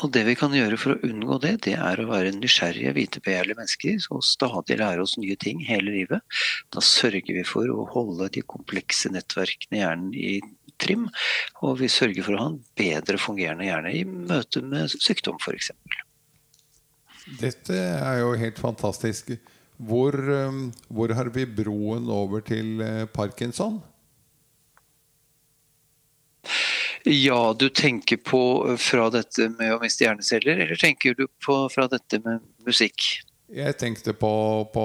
Og 0.02 0.10
det 0.14 0.24
vi 0.26 0.34
kan 0.38 0.54
gjøre 0.54 0.78
for 0.80 0.94
å 0.96 1.06
unngå 1.06 1.38
det, 1.44 1.52
det 1.68 1.76
er 1.78 2.00
å 2.02 2.08
være 2.08 2.32
nysgjerrige, 2.34 2.94
vitebegjærlige 2.96 3.58
mennesker 3.60 4.00
som 4.02 4.22
stadig 4.26 4.80
lærer 4.80 5.02
oss 5.04 5.14
nye 5.20 5.36
ting 5.38 5.62
hele 5.62 5.94
livet. 5.94 6.24
Da 6.74 6.82
sørger 6.82 7.36
vi 7.36 7.44
for 7.46 7.70
å 7.70 7.86
holde 7.92 8.30
de 8.34 8.42
komplekse 8.42 9.12
nettverkene 9.14 9.78
i 9.78 9.82
hjernen 9.82 10.16
i 10.18 10.34
trim, 10.82 11.06
og 11.62 11.78
vi 11.78 11.90
sørger 11.92 12.26
for 12.26 12.34
å 12.34 12.40
ha 12.40 12.48
en 12.50 12.58
bedre 12.78 13.20
fungerende 13.20 13.68
hjerne 13.68 13.94
i 13.94 14.02
møte 14.08 14.64
med 14.66 14.90
sykdom 14.96 15.38
f.eks. 15.38 15.70
Dette 17.38 17.78
er 17.78 18.22
jo 18.24 18.34
helt 18.38 18.58
fantastisk. 18.58 19.36
Hvor, 19.82 20.14
um, 20.14 20.66
hvor 20.90 21.14
har 21.14 21.30
vi 21.34 21.46
broen 21.46 22.10
over 22.12 22.42
til 22.46 22.82
eh, 22.84 23.06
parkinson? 23.10 23.80
Ja, 27.08 27.52
du 27.58 27.68
tenker 27.68 28.16
på 28.22 28.42
eh, 28.70 28.78
fra 28.80 29.08
dette 29.14 29.48
med 29.56 29.74
å 29.74 29.80
miste 29.82 30.06
hjerneceller, 30.06 30.64
eller 30.66 30.80
tenker 30.80 31.16
du 31.18 31.26
på 31.44 31.64
fra 31.72 31.88
dette 31.90 32.20
med 32.24 32.42
musikk? 32.66 33.22
Jeg 33.52 33.76
tenkte 33.76 34.14
på, 34.16 34.32
på 34.72 34.84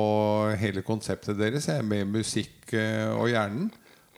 hele 0.59 0.83
konseptet 0.83 1.37
deres 1.39 1.69
med 1.87 2.09
musikk 2.11 2.73
eh, 2.75 3.07
og 3.13 3.29
hjernen. 3.31 3.69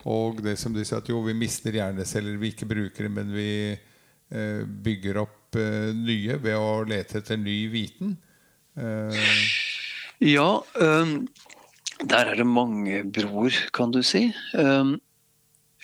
Og 0.07 0.39
det 0.43 0.55
som 0.59 0.73
de 0.73 0.85
sier 0.87 1.01
at 1.01 1.09
jo, 1.11 1.19
vi 1.25 1.35
mister 1.37 1.75
hjerneceller, 1.75 2.39
vi 2.39 2.53
ikke 2.53 2.69
bruker 2.69 3.05
dem, 3.05 3.17
men 3.19 3.33
vi 3.35 3.51
eh, 3.75 4.63
bygger 4.63 5.19
opp 5.25 5.59
eh, 5.59 5.91
nye 5.95 6.39
ved 6.41 6.55
å 6.55 6.79
lete 6.87 7.19
etter 7.19 7.39
ny 7.39 7.59
viten. 7.73 8.15
Eh. 8.79 9.19
Ja, 10.23 10.47
um, 10.79 11.27
der 11.99 12.31
er 12.31 12.39
det 12.39 12.47
mange 12.47 13.03
broer, 13.11 13.55
kan 13.75 13.91
du 13.91 14.01
si. 14.03 14.29
Um, 14.55 14.97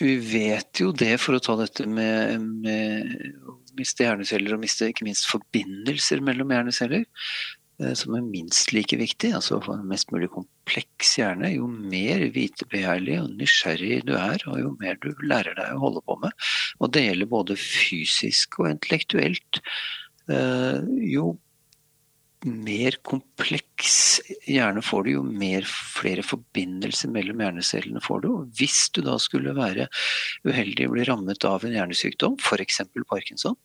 vi 0.00 0.16
vet 0.20 0.80
jo 0.80 0.90
det, 0.92 1.14
for 1.22 1.36
å 1.36 1.42
ta 1.42 1.56
dette 1.60 1.86
med, 1.88 2.42
med 2.64 3.14
å 3.48 3.56
miste 3.78 4.04
hjerneceller 4.04 4.56
og 4.56 4.64
miste 4.64 4.90
ikke 4.90 5.06
minst 5.06 5.28
forbindelser 5.30 6.20
mellom 6.24 6.52
hjerneceller, 6.52 7.06
eh, 7.80 7.94
som 7.96 8.16
er 8.18 8.26
minst 8.26 8.74
like 8.76 8.98
viktig. 9.00 9.32
altså 9.38 9.60
For 9.64 9.78
en 9.78 9.88
mest 9.88 10.12
mulig 10.12 10.28
kompleks 10.34 11.14
hjerne, 11.20 11.54
jo 11.54 11.68
mer 11.70 12.26
vitebegjærlig 12.34 13.18
og 13.22 13.32
nysgjerrig 13.40 14.02
du 14.08 14.14
er, 14.18 14.44
og 14.50 14.60
jo 14.60 14.74
mer 14.82 15.00
du 15.00 15.10
lærer 15.24 15.56
deg 15.58 15.74
å 15.74 15.84
holde 15.86 16.04
på 16.04 16.18
med, 16.26 16.46
og 16.80 16.92
det 16.96 17.06
gjelder 17.08 17.32
både 17.32 17.58
fysisk 17.60 18.60
og 18.60 18.72
intellektuelt, 18.74 19.62
eh, 20.28 20.80
jo 21.08 21.34
mer 22.44 22.98
kompleks 23.06 24.20
hjerne 24.46 24.82
får 24.84 25.06
du, 25.06 25.10
jo 25.16 25.22
mer 25.24 25.66
flere 25.66 26.24
forbindelser 26.26 27.10
mellom 27.12 27.40
hjernecellene 27.42 28.02
får 28.04 28.22
du. 28.24 28.28
Og 28.32 28.58
hvis 28.58 28.86
du 28.94 29.02
da 29.06 29.16
skulle 29.22 29.56
være 29.56 29.88
uheldig 30.46 30.88
og 30.88 30.96
bli 30.96 31.06
rammet 31.08 31.46
av 31.48 31.64
en 31.64 31.76
hjernesykdom, 31.76 32.36
f.eks. 32.42 32.82
parkinson, 33.08 33.56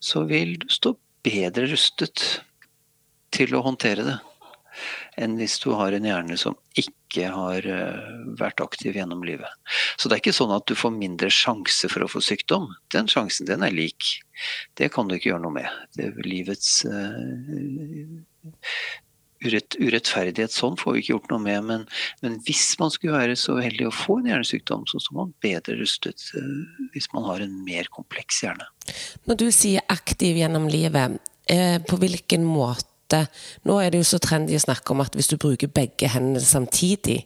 så 0.00 0.24
vil 0.28 0.56
du 0.62 0.68
stå 0.72 0.96
bedre 1.26 1.68
rustet 1.70 2.24
til 3.34 3.54
å 3.54 3.64
håndtere 3.64 4.06
det 4.06 4.18
enn 5.18 5.34
hvis 5.40 5.58
du 5.64 5.72
har 5.74 5.94
en 5.94 6.06
hjerne 6.06 6.36
som 6.38 6.54
ikke 6.78 6.97
har 7.16 7.66
eh, 7.66 8.08
vært 8.38 8.60
aktiv 8.60 8.96
gjennom 8.96 9.24
livet. 9.26 9.48
Så 9.96 10.08
det 10.08 10.18
er 10.18 10.22
ikke 10.22 10.36
sånn 10.36 10.54
at 10.54 10.66
du 10.68 10.74
får 10.78 10.94
mindre 10.94 11.30
sjanse 11.32 11.88
for 11.90 12.04
å 12.04 12.10
få 12.10 12.22
sykdom. 12.24 12.68
Den 12.94 13.08
sjansen 13.10 13.48
den 13.48 13.64
er 13.66 13.74
lik. 13.74 14.18
Det 14.78 14.90
kan 14.94 15.08
du 15.08 15.16
ikke 15.16 15.32
gjøre 15.32 15.44
noe 15.46 15.56
med. 15.56 15.68
Det 15.96 16.08
er 16.08 16.26
livets 16.28 16.82
uh, 16.86 18.52
urett, 19.44 19.78
urettferdighet 19.80 20.54
sånn 20.54 20.76
får 20.78 20.94
vi 20.94 21.02
ikke 21.02 21.14
gjort 21.14 21.32
noe 21.32 21.44
med. 21.46 21.64
Men, 21.70 21.88
men, 22.24 22.36
hvis 22.46 22.76
man 22.82 22.92
skulle 22.94 23.18
være 23.18 23.38
så 23.40 23.56
uheldig 23.58 23.88
å 23.88 23.94
få 23.94 24.20
en 24.20 24.30
hjernesykdom, 24.32 24.84
så 24.90 25.00
står 25.02 25.18
man 25.22 25.34
bedre 25.44 25.78
rustet 25.80 26.28
uh, 26.36 26.84
hvis 26.94 27.10
man 27.16 27.26
har 27.30 27.46
en 27.46 27.56
mer 27.66 27.90
kompleks 27.94 28.44
hjerne. 28.44 28.68
Når 29.28 29.42
du 29.42 29.48
sier 29.54 29.84
aktiv 29.92 30.38
gjennom 30.38 30.68
livet, 30.70 31.18
på 31.48 31.96
hvilken 31.96 32.42
måte 32.44 32.97
Nå 33.64 33.78
er 33.80 33.90
det 33.90 34.02
jo 34.02 34.08
så 34.10 34.18
trendy 34.22 34.56
å 34.56 34.62
snakke 34.62 34.92
om 34.92 35.00
at 35.04 35.14
hvis 35.16 35.30
du 35.30 35.36
bruker 35.40 35.70
begge 35.72 36.10
hendene 36.12 36.44
samtidig, 36.44 37.22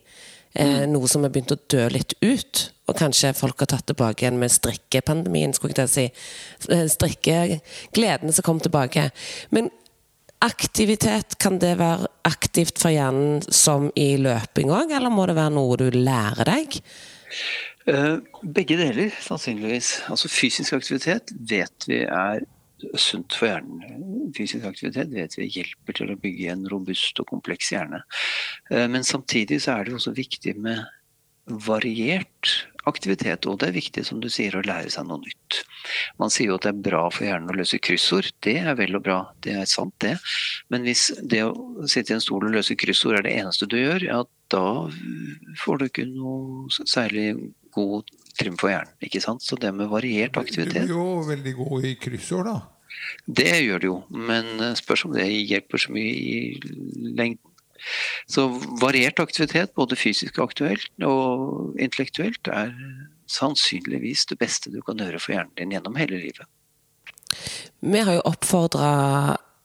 Eh, 0.54 0.84
noe 0.88 1.08
som 1.08 1.24
har 1.24 1.32
begynt 1.32 1.54
å 1.54 1.60
dø 1.72 1.84
litt 1.92 2.12
ut. 2.20 2.62
Og 2.90 2.96
kanskje 2.98 3.32
folk 3.36 3.62
har 3.64 3.70
tatt 3.72 3.86
tilbake 3.88 4.24
igjen 4.24 4.40
med 4.40 4.52
strikkepandemien. 4.52 5.54
skulle 5.54 5.74
jeg 5.74 5.88
si. 5.88 6.12
Eh, 6.68 6.86
Strikkegleden 6.88 8.32
som 8.32 8.42
kom 8.42 8.60
tilbake. 8.60 9.10
Men 9.50 9.70
aktivitet, 10.42 11.38
kan 11.38 11.58
det 11.58 11.78
være 11.78 12.06
aktivt 12.24 12.78
for 12.78 12.90
hjernen 12.90 13.40
som 13.50 13.90
i 13.96 14.16
løping 14.16 14.68
òg, 14.68 14.90
eller 14.90 15.08
må 15.08 15.26
det 15.26 15.36
være 15.36 15.54
noe 15.54 15.76
du 15.76 15.90
lærer 15.90 16.44
deg? 16.44 16.82
Eh, 17.86 18.18
begge 18.44 18.76
deler, 18.76 19.10
sannsynligvis. 19.22 20.02
Altså 20.10 20.28
Fysisk 20.28 20.72
aktivitet 20.72 21.32
vet 21.32 21.86
vi 21.86 22.02
er 22.02 22.44
sunt 22.98 23.36
for 23.38 23.50
hjernen. 23.50 24.32
Fysisk 24.36 24.66
aktivitet 24.68 25.12
vet 25.12 25.36
vi 25.38 25.50
hjelper 25.50 25.98
til 25.98 26.12
å 26.12 26.18
bygge 26.20 26.50
en 26.54 26.66
robust 26.72 27.20
og 27.22 27.30
kompleks 27.30 27.72
hjerne. 27.74 28.02
Eh, 28.70 28.88
men 28.90 29.06
samtidig 29.06 29.62
så 29.64 29.76
er 29.76 29.88
det 29.88 29.96
også 29.98 30.14
viktig 30.16 30.56
med 30.62 30.84
variert 31.46 32.68
aktivitet. 32.88 33.46
Og 33.46 33.58
det 33.60 33.70
er 33.70 33.76
viktig, 33.76 34.04
som 34.06 34.20
du 34.22 34.28
sier, 34.32 34.54
å 34.56 34.64
lære 34.66 34.90
seg 34.94 35.06
noe 35.08 35.22
nytt. 35.22 35.62
Man 36.22 36.30
sier 36.32 36.52
jo 36.52 36.58
at 36.58 36.66
det 36.66 36.72
er 36.72 36.84
bra 36.88 37.02
for 37.12 37.26
hjernen 37.26 37.50
å 37.50 37.56
løse 37.58 37.80
kryssord. 37.82 38.30
Det 38.44 38.56
er 38.62 38.76
vel 38.78 38.98
og 38.98 39.04
bra, 39.06 39.18
det 39.44 39.56
er 39.62 39.70
sant 39.70 39.94
det. 40.02 40.16
Men 40.72 40.86
hvis 40.86 41.08
det 41.22 41.44
å 41.46 41.54
sitte 41.90 42.14
i 42.14 42.18
en 42.18 42.24
stol 42.24 42.46
og 42.48 42.56
løse 42.56 42.78
kryssord 42.78 43.20
er 43.20 43.26
det 43.26 43.36
eneste 43.42 43.70
du 43.70 43.78
gjør, 43.80 44.06
ja 44.08 44.22
da 44.52 44.66
får 45.62 45.78
du 45.80 45.86
ikke 45.86 46.06
noe 46.10 46.68
særlig 46.84 47.54
god 47.72 48.10
trim 48.38 48.58
for 48.60 48.72
hjernen. 48.72 48.92
ikke 49.04 49.22
sant? 49.24 49.44
Så 49.44 49.56
det 49.60 49.72
med 49.74 49.90
variert 49.92 50.36
aktivitet 50.40 50.88
Du 50.88 50.92
blir 50.92 50.96
jo 50.96 51.08
veldig 51.28 51.54
god 51.56 51.88
i 51.88 51.94
kryssord, 52.00 52.50
da. 52.50 52.71
Det 53.26 53.50
gjør 53.62 53.82
det 53.82 53.88
jo, 53.88 53.96
men 54.10 54.52
eh, 54.60 54.76
spørs 54.78 55.06
om 55.06 55.14
det 55.16 55.28
hjelper 55.28 55.82
så 55.82 55.94
mye 55.94 56.12
i 56.12 56.36
lengden. 57.12 57.48
Så 58.30 58.46
variert 58.78 59.18
aktivitet, 59.18 59.72
både 59.74 59.98
fysisk 59.98 60.38
aktuelt 60.38 60.86
og 61.02 61.78
intellektuelt, 61.82 62.46
er 62.46 62.70
sannsynligvis 63.30 64.28
det 64.30 64.38
beste 64.38 64.70
du 64.70 64.78
kan 64.86 65.00
gjøre 65.02 65.18
for 65.22 65.34
hjernen 65.34 65.54
din 65.58 65.74
gjennom 65.74 65.98
hele 65.98 66.20
livet. 66.20 66.46
Vi 67.82 67.98
har 67.98 68.18
jo 68.18 68.24
oppfordra 68.28 68.92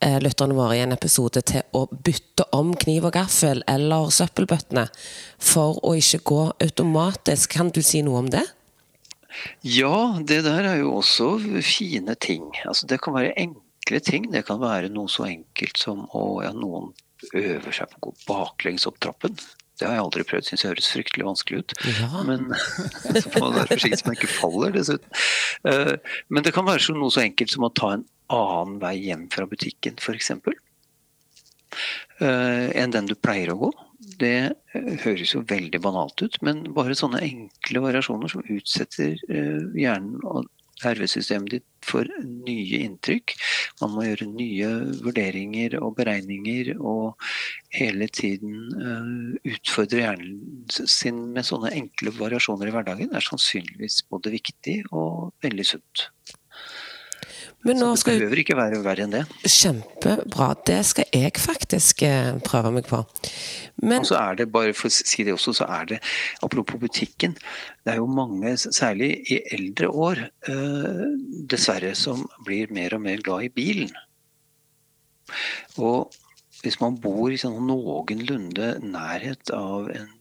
eh, 0.02 0.18
lytterne 0.24 0.58
våre 0.58 0.80
i 0.80 0.84
en 0.86 0.96
episode 0.96 1.44
til 1.46 1.66
å 1.78 1.86
bytte 1.92 2.48
om 2.58 2.74
kniv 2.80 3.10
og 3.10 3.18
gaffel 3.20 3.62
eller 3.70 4.10
søppelbøttene 4.14 4.88
for 5.38 5.78
å 5.86 5.94
ikke 6.00 6.24
gå 6.32 6.44
automatisk. 6.64 7.54
Kan 7.58 7.74
du 7.76 7.84
si 7.86 8.02
noe 8.06 8.24
om 8.24 8.32
det? 8.34 8.46
Ja, 9.68 10.18
det 10.24 10.42
der 10.48 10.68
er 10.72 10.80
jo 10.82 10.96
også 11.00 11.34
fine 11.66 12.16
ting. 12.16 12.50
Altså, 12.66 12.88
det 12.90 13.02
kan 13.04 13.16
være 13.18 13.36
enkle 13.40 14.00
ting. 14.04 14.30
Det 14.34 14.46
kan 14.48 14.60
være 14.64 14.90
noe 14.94 15.12
så 15.12 15.28
enkelt 15.30 15.78
som 15.82 16.06
å 16.16 16.42
ja, 16.46 16.54
noen 16.56 16.94
øver 17.34 17.74
seg 17.74 17.90
på 17.92 18.00
å 18.00 18.06
gå 18.10 18.16
baklengs 18.28 18.86
opp 18.90 19.00
trappen. 19.04 19.38
Det 19.78 19.86
har 19.86 19.94
jeg 19.98 20.04
aldri 20.08 20.24
prøvd, 20.26 20.46
syns 20.48 20.64
jeg 20.64 20.72
høres 20.72 20.90
fryktelig 20.90 21.26
vanskelig 21.28 21.60
ut. 21.62 21.74
Ja. 22.00 22.24
Men 22.26 22.48
så 23.22 23.30
må 23.36 23.44
man 23.44 23.60
være 23.60 23.76
forsiktig 23.76 24.00
så 24.02 24.08
man 24.10 24.18
ikke 24.18 24.32
faller, 24.34 24.72
dessuten. 24.74 25.20
Eh, 25.70 25.94
Men 26.34 26.46
det 26.48 26.54
kan 26.56 26.66
være 26.66 26.96
noe 26.98 27.14
så 27.14 27.22
enkelt 27.26 27.54
som 27.54 27.68
å 27.68 27.74
ta 27.78 27.92
en 27.98 28.08
annen 28.34 28.80
vei 28.82 28.96
hjem 29.06 29.28
fra 29.34 29.46
butikken, 29.50 30.00
f.eks. 30.02 30.32
Enn 32.20 32.94
den 32.94 33.10
du 33.10 33.16
pleier 33.20 33.54
å 33.54 33.60
gå. 33.62 33.72
Det 33.98 34.54
eh, 34.54 34.92
høres 35.04 35.34
jo 35.34 35.44
veldig 35.50 35.82
banalt 35.82 36.22
ut, 36.22 36.38
men 36.46 36.68
bare 36.76 36.98
sånne 36.98 37.24
enkle 37.26 37.82
variasjoner 37.84 38.32
som 38.32 38.46
utsetter 38.46 39.18
eh, 39.26 39.66
hjernen 39.78 40.22
og 40.24 40.46
nervesystemet 40.84 41.56
ditt 41.56 41.66
for 41.82 42.06
nye 42.22 42.82
inntrykk. 42.86 43.34
Man 43.82 43.96
må 43.96 44.06
gjøre 44.06 44.28
nye 44.30 44.70
vurderinger 45.02 45.80
og 45.82 45.96
beregninger 45.98 46.76
og 46.78 47.18
hele 47.74 48.10
tiden 48.14 48.68
eh, 48.78 49.56
utfordre 49.56 50.04
hjernen 50.06 50.68
sin 50.70 51.24
med 51.34 51.50
sånne 51.50 51.74
enkle 51.80 52.14
variasjoner 52.20 52.70
i 52.70 52.76
hverdagen, 52.78 53.16
er 53.18 53.26
sannsynligvis 53.26 54.04
både 54.12 54.36
viktig 54.38 54.84
og 54.92 55.34
veldig 55.46 55.68
sunt. 55.74 56.08
Men 57.66 57.80
nå 57.82 57.88
Så 57.90 57.96
det 57.96 58.02
skal 58.02 58.20
behøver 58.22 58.42
ikke 58.44 58.56
være 58.58 58.80
verre 58.86 59.06
enn 59.08 59.14
det. 59.16 59.24
Kjempebra. 59.50 60.52
Det 60.68 60.78
skal 60.86 61.08
jeg 61.16 61.34
faktisk 61.42 62.04
eh, 62.06 62.38
prøve 62.46 62.72
meg 62.76 62.86
på. 62.88 63.02
Men 63.82 64.04
Og 64.04 64.10
så 64.12 64.20
er 64.20 64.38
det, 64.40 64.48
bare 64.54 64.76
for 64.78 64.92
å 64.92 64.94
si 64.94 65.26
det 65.26 65.34
også, 65.34 65.56
så 65.58 65.68
er 65.80 65.90
det, 65.90 65.98
apropos 66.46 66.80
butikken, 66.82 67.34
det 67.86 67.96
er 67.96 68.00
jo 68.00 68.08
mange, 68.10 68.54
særlig 68.62 69.10
i 69.34 69.42
eldre 69.58 69.90
år, 69.90 70.22
eh, 70.50 71.04
dessverre, 71.50 71.96
som 71.98 72.24
blir 72.46 72.72
mer 72.74 72.96
og 72.98 73.04
mer 73.06 73.26
glad 73.26 73.50
i 73.50 73.54
bilen. 73.54 73.94
Og 75.82 76.14
hvis 76.64 76.80
man 76.82 76.98
bor 77.02 77.34
i 77.34 77.40
sånn 77.42 77.58
noenlunde 77.68 78.78
nærhet 78.86 79.52
av 79.54 79.90
en 79.94 80.14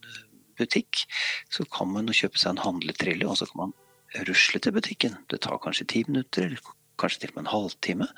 butikk, 0.57 1.05
så 1.53 1.65
kan 1.73 1.93
man 1.93 2.09
kjøpe 2.13 2.41
seg 2.41 2.55
en 2.55 2.65
handletrille, 2.65 3.29
og 3.29 3.39
så 3.41 3.49
kan 3.51 3.67
man 3.67 3.77
rusle 4.27 4.61
til 4.63 4.75
butikken. 4.77 5.17
Det 5.31 5.43
tar 5.45 5.61
kanskje 5.63 5.89
ti 5.93 6.05
minutter, 6.09 6.49
eller 6.49 6.76
kanskje 7.01 7.23
til 7.23 7.33
og 7.33 7.39
med 7.39 7.45
en 7.45 7.53
halvtime. 7.53 8.09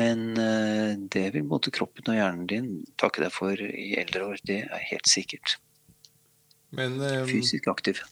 Men 0.00 0.26
eh, 0.40 0.92
det 1.12 1.28
vil 1.34 1.48
både 1.48 1.72
kroppen 1.74 2.12
og 2.12 2.18
hjernen 2.18 2.46
din 2.50 2.68
takke 3.00 3.24
deg 3.24 3.32
for 3.34 3.58
i 3.58 3.90
eldre 4.00 4.30
år. 4.32 4.44
Det 4.48 4.60
er 4.66 4.84
helt 4.90 5.10
sikkert. 5.10 5.56
Men 6.76 6.98
eh, 7.00 7.22
Fysisk 7.28 7.70
aktiv. 7.72 8.02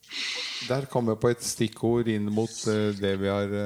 der 0.69 0.87
kom 0.88 1.11
jeg 1.12 1.21
på 1.21 1.33
et 1.33 1.45
stikkord 1.45 2.09
inn 2.09 2.31
mot 2.33 2.53
eh, 2.73 2.93
det 2.97 3.17
vi 3.21 3.33
har 3.33 3.57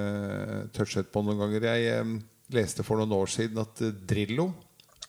touchet 0.75 1.13
på 1.13 1.25
noen 1.27 1.41
ganger. 1.45 1.69
Jeg 1.71 2.21
leste 2.51 2.87
for 2.87 2.99
noen 2.99 3.15
år 3.15 3.31
siden 3.31 3.63
at 3.63 3.83
Drillo, 4.11 4.51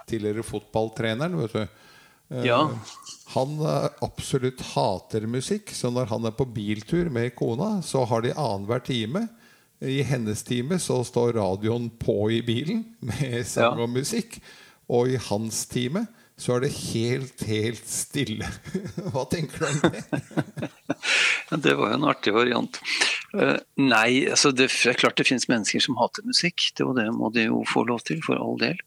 tidligere 0.09 0.45
fotballtreneren, 0.45 1.39
vet 1.43 1.57
du 1.57 1.63
Ja. 2.45 2.63
Han 3.33 3.57
absolutt 4.03 4.61
hater 4.71 5.25
musikk, 5.27 5.73
så 5.75 5.89
når 5.91 6.07
han 6.11 6.25
er 6.27 6.33
på 6.35 6.45
biltur 6.47 7.09
med 7.11 7.33
kona, 7.35 7.81
så 7.83 8.05
har 8.07 8.23
de 8.23 8.31
annenhver 8.31 8.83
time. 8.87 9.25
I 9.81 10.01
hennes 10.05 10.43
time 10.45 10.77
så 10.79 10.99
står 11.03 11.33
radioen 11.39 11.89
på 11.97 12.31
i 12.31 12.41
bilen 12.45 12.83
med 13.01 13.47
sang 13.49 13.79
og 13.81 13.89
musikk. 13.89 14.37
Og 14.91 15.09
i 15.09 15.21
hans 15.29 15.65
time 15.71 16.05
så 16.41 16.55
er 16.55 16.65
det 16.65 16.71
helt, 16.73 17.43
helt 17.49 17.87
stille. 17.89 18.47
Hva 19.13 19.25
tenker 19.29 19.61
du 19.61 19.67
om 19.69 19.81
det? 19.93 20.69
Det 21.61 21.73
var 21.75 21.91
jo 21.91 21.95
en 21.97 22.05
artig 22.07 22.31
variant. 22.31 22.77
Eh, 23.35 23.57
nei, 23.79 24.23
altså 24.31 24.53
det 24.55 24.69
er 24.87 24.95
klart 24.95 25.17
det 25.19 25.25
finnes 25.27 25.49
mennesker 25.51 25.83
som 25.83 25.97
hater 25.99 26.23
musikk. 26.23 26.69
Det, 26.77 26.85
det 26.95 27.09
må 27.11 27.27
de 27.35 27.43
jo 27.49 27.59
få 27.67 27.83
lov 27.89 28.05
til, 28.07 28.21
for 28.23 28.39
all 28.39 28.55
del. 28.61 28.79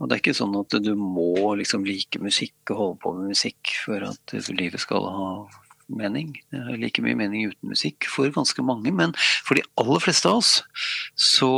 Og 0.00 0.08
det 0.08 0.16
er 0.16 0.22
ikke 0.22 0.36
sånn 0.38 0.56
at 0.56 0.78
du 0.80 0.94
må 0.96 1.52
liksom 1.60 1.84
like 1.84 2.22
musikk 2.24 2.72
og 2.72 2.80
holde 2.80 2.98
på 3.04 3.12
med 3.18 3.34
musikk 3.34 3.74
for 3.84 4.08
at 4.08 4.36
livet 4.56 4.80
skal 4.80 5.10
ha 5.12 5.28
mening. 5.88 6.34
Det 6.50 6.60
er 6.60 6.78
like 6.80 7.02
mye 7.04 7.16
mening 7.18 7.50
uten 7.52 7.70
musikk 7.72 8.08
for 8.10 8.30
ganske 8.34 8.62
mange, 8.66 8.90
men 8.92 9.14
for 9.46 9.54
de 9.58 9.64
aller 9.80 10.02
fleste 10.02 10.28
av 10.30 10.40
oss 10.40 10.52
så 11.14 11.50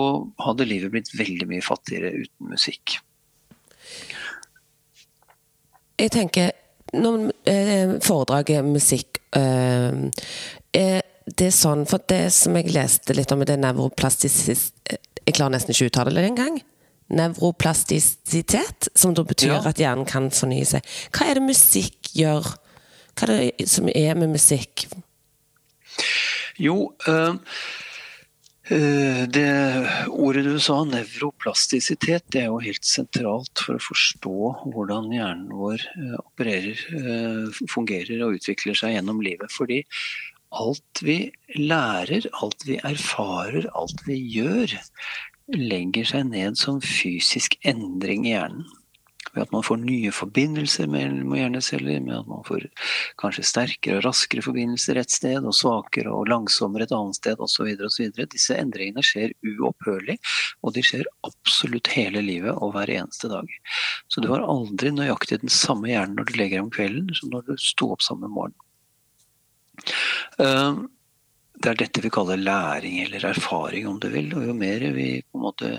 hadde 0.44 0.66
livet 0.68 0.92
blitt 0.92 1.12
veldig 1.16 1.48
mye 1.48 1.64
fattigere 1.64 2.12
uten 2.24 2.52
musikk. 2.54 2.98
jeg 5.98 6.10
tenker 6.14 6.52
Når 6.94 7.32
eh, 7.50 7.98
foredraget 8.00 8.64
musikk 8.64 9.18
eh, 9.36 9.98
er 10.72 11.02
det 11.36 11.50
sånn 11.52 11.82
For 11.90 12.00
det 12.08 12.30
som 12.32 12.56
jeg 12.56 12.72
leste 12.72 13.12
litt 13.16 13.32
om, 13.34 13.42
det 13.44 13.58
er 13.58 13.60
nevroplastisk 13.60 14.48
Jeg 14.88 15.34
klarer 15.36 15.52
nesten 15.56 15.74
ikke 15.74 15.88
å 15.88 15.90
uttale 15.90 16.14
det 16.16 16.24
engang. 16.30 16.54
Nevroplastisitet, 17.12 18.88
som 18.96 19.12
da 19.16 19.24
betyr 19.24 19.52
Ja. 19.52 19.60
at 19.68 19.76
hjernen 19.80 20.06
kan 20.08 20.30
fornye 20.30 20.64
seg. 20.64 20.84
Hva 21.12 21.28
er 21.28 21.34
det 21.36 21.44
musikk 21.44 22.12
gjør? 22.16 22.48
Hva 23.18 23.26
er 23.34 23.50
det 23.58 23.66
som 23.66 23.88
er 23.90 24.14
med 24.14 24.30
musikk? 24.30 24.86
Jo, 26.58 26.92
øh, 27.10 27.34
det 29.34 29.48
ordet 30.12 30.44
du 30.46 30.58
sa, 30.62 30.76
nevroplastisitet, 30.86 32.26
det 32.30 32.44
er 32.44 32.50
jo 32.52 32.60
helt 32.62 32.86
sentralt 32.86 33.62
for 33.64 33.78
å 33.78 33.82
forstå 33.82 34.34
hvordan 34.74 35.10
hjernen 35.14 35.50
vår 35.50 35.82
øh, 35.96 36.16
opererer, 36.20 36.82
fungerer 37.70 38.26
og 38.26 38.38
utvikler 38.38 38.78
seg 38.78 38.94
gjennom 38.94 39.22
livet. 39.24 39.50
Fordi 39.54 39.80
alt 40.62 41.02
vi 41.02 41.18
lærer, 41.58 42.28
alt 42.42 42.66
vi 42.68 42.78
erfarer, 42.86 43.66
alt 43.74 44.04
vi 44.06 44.20
gjør, 44.38 44.78
legger 45.58 46.06
seg 46.12 46.28
ned 46.30 46.58
som 46.60 46.82
fysisk 46.84 47.56
endring 47.66 48.28
i 48.28 48.36
hjernen. 48.36 48.66
Ved 49.38 49.44
at 49.46 49.52
man 49.54 49.62
får 49.62 49.78
nye 49.84 50.10
forbindelser 50.10 50.88
mellom 50.90 51.36
hjerneceller, 51.38 52.00
med 52.02 52.16
at 52.16 52.26
man 52.26 52.42
får 52.42 52.64
kanskje 53.22 53.44
sterkere 53.46 54.00
og 54.00 54.08
raskere 54.08 54.42
forbindelser 54.42 54.98
et 54.98 55.14
sted, 55.14 55.46
og 55.46 55.54
svakere 55.54 56.10
og 56.10 56.26
langsommere 56.32 56.88
et 56.88 56.94
annet 56.96 57.20
sted 57.20 57.38
osv. 57.44 57.70
Disse 58.34 58.58
endringene 58.58 59.04
skjer 59.06 59.36
uopphørlig, 59.46 60.18
og 60.66 60.74
de 60.74 60.82
skjer 60.82 61.06
absolutt 61.28 61.92
hele 61.94 62.24
livet 62.26 62.58
og 62.58 62.74
hver 62.74 62.90
eneste 62.98 63.30
dag. 63.30 63.46
Så 64.10 64.24
du 64.24 64.32
har 64.34 64.42
aldri 64.42 64.90
nøyaktig 64.96 65.38
den 65.44 65.54
samme 65.54 65.92
hjernen 65.92 66.18
når 66.18 66.32
du 66.32 66.36
legger 66.40 66.58
deg 66.58 66.66
om 66.66 66.74
kvelden 66.74 67.14
som 67.14 67.30
når 67.30 67.46
du 67.46 67.56
sto 67.62 67.92
opp 67.94 68.02
samme 68.02 68.26
morgen. 68.26 68.58
Eh, 70.42 70.86
Det 71.58 71.72
er 71.72 71.78
dette 71.80 72.02
vi 72.04 72.10
kaller 72.14 72.38
læring 72.38 73.00
eller 73.02 73.24
erfaring, 73.32 73.88
om 73.90 73.96
du 73.98 74.06
vil. 74.12 74.28
Og 74.38 74.44
jo 74.46 74.52
mer 74.54 74.84
vi 74.94 75.22
på 75.26 75.38
en 75.38 75.42
måte 75.42 75.70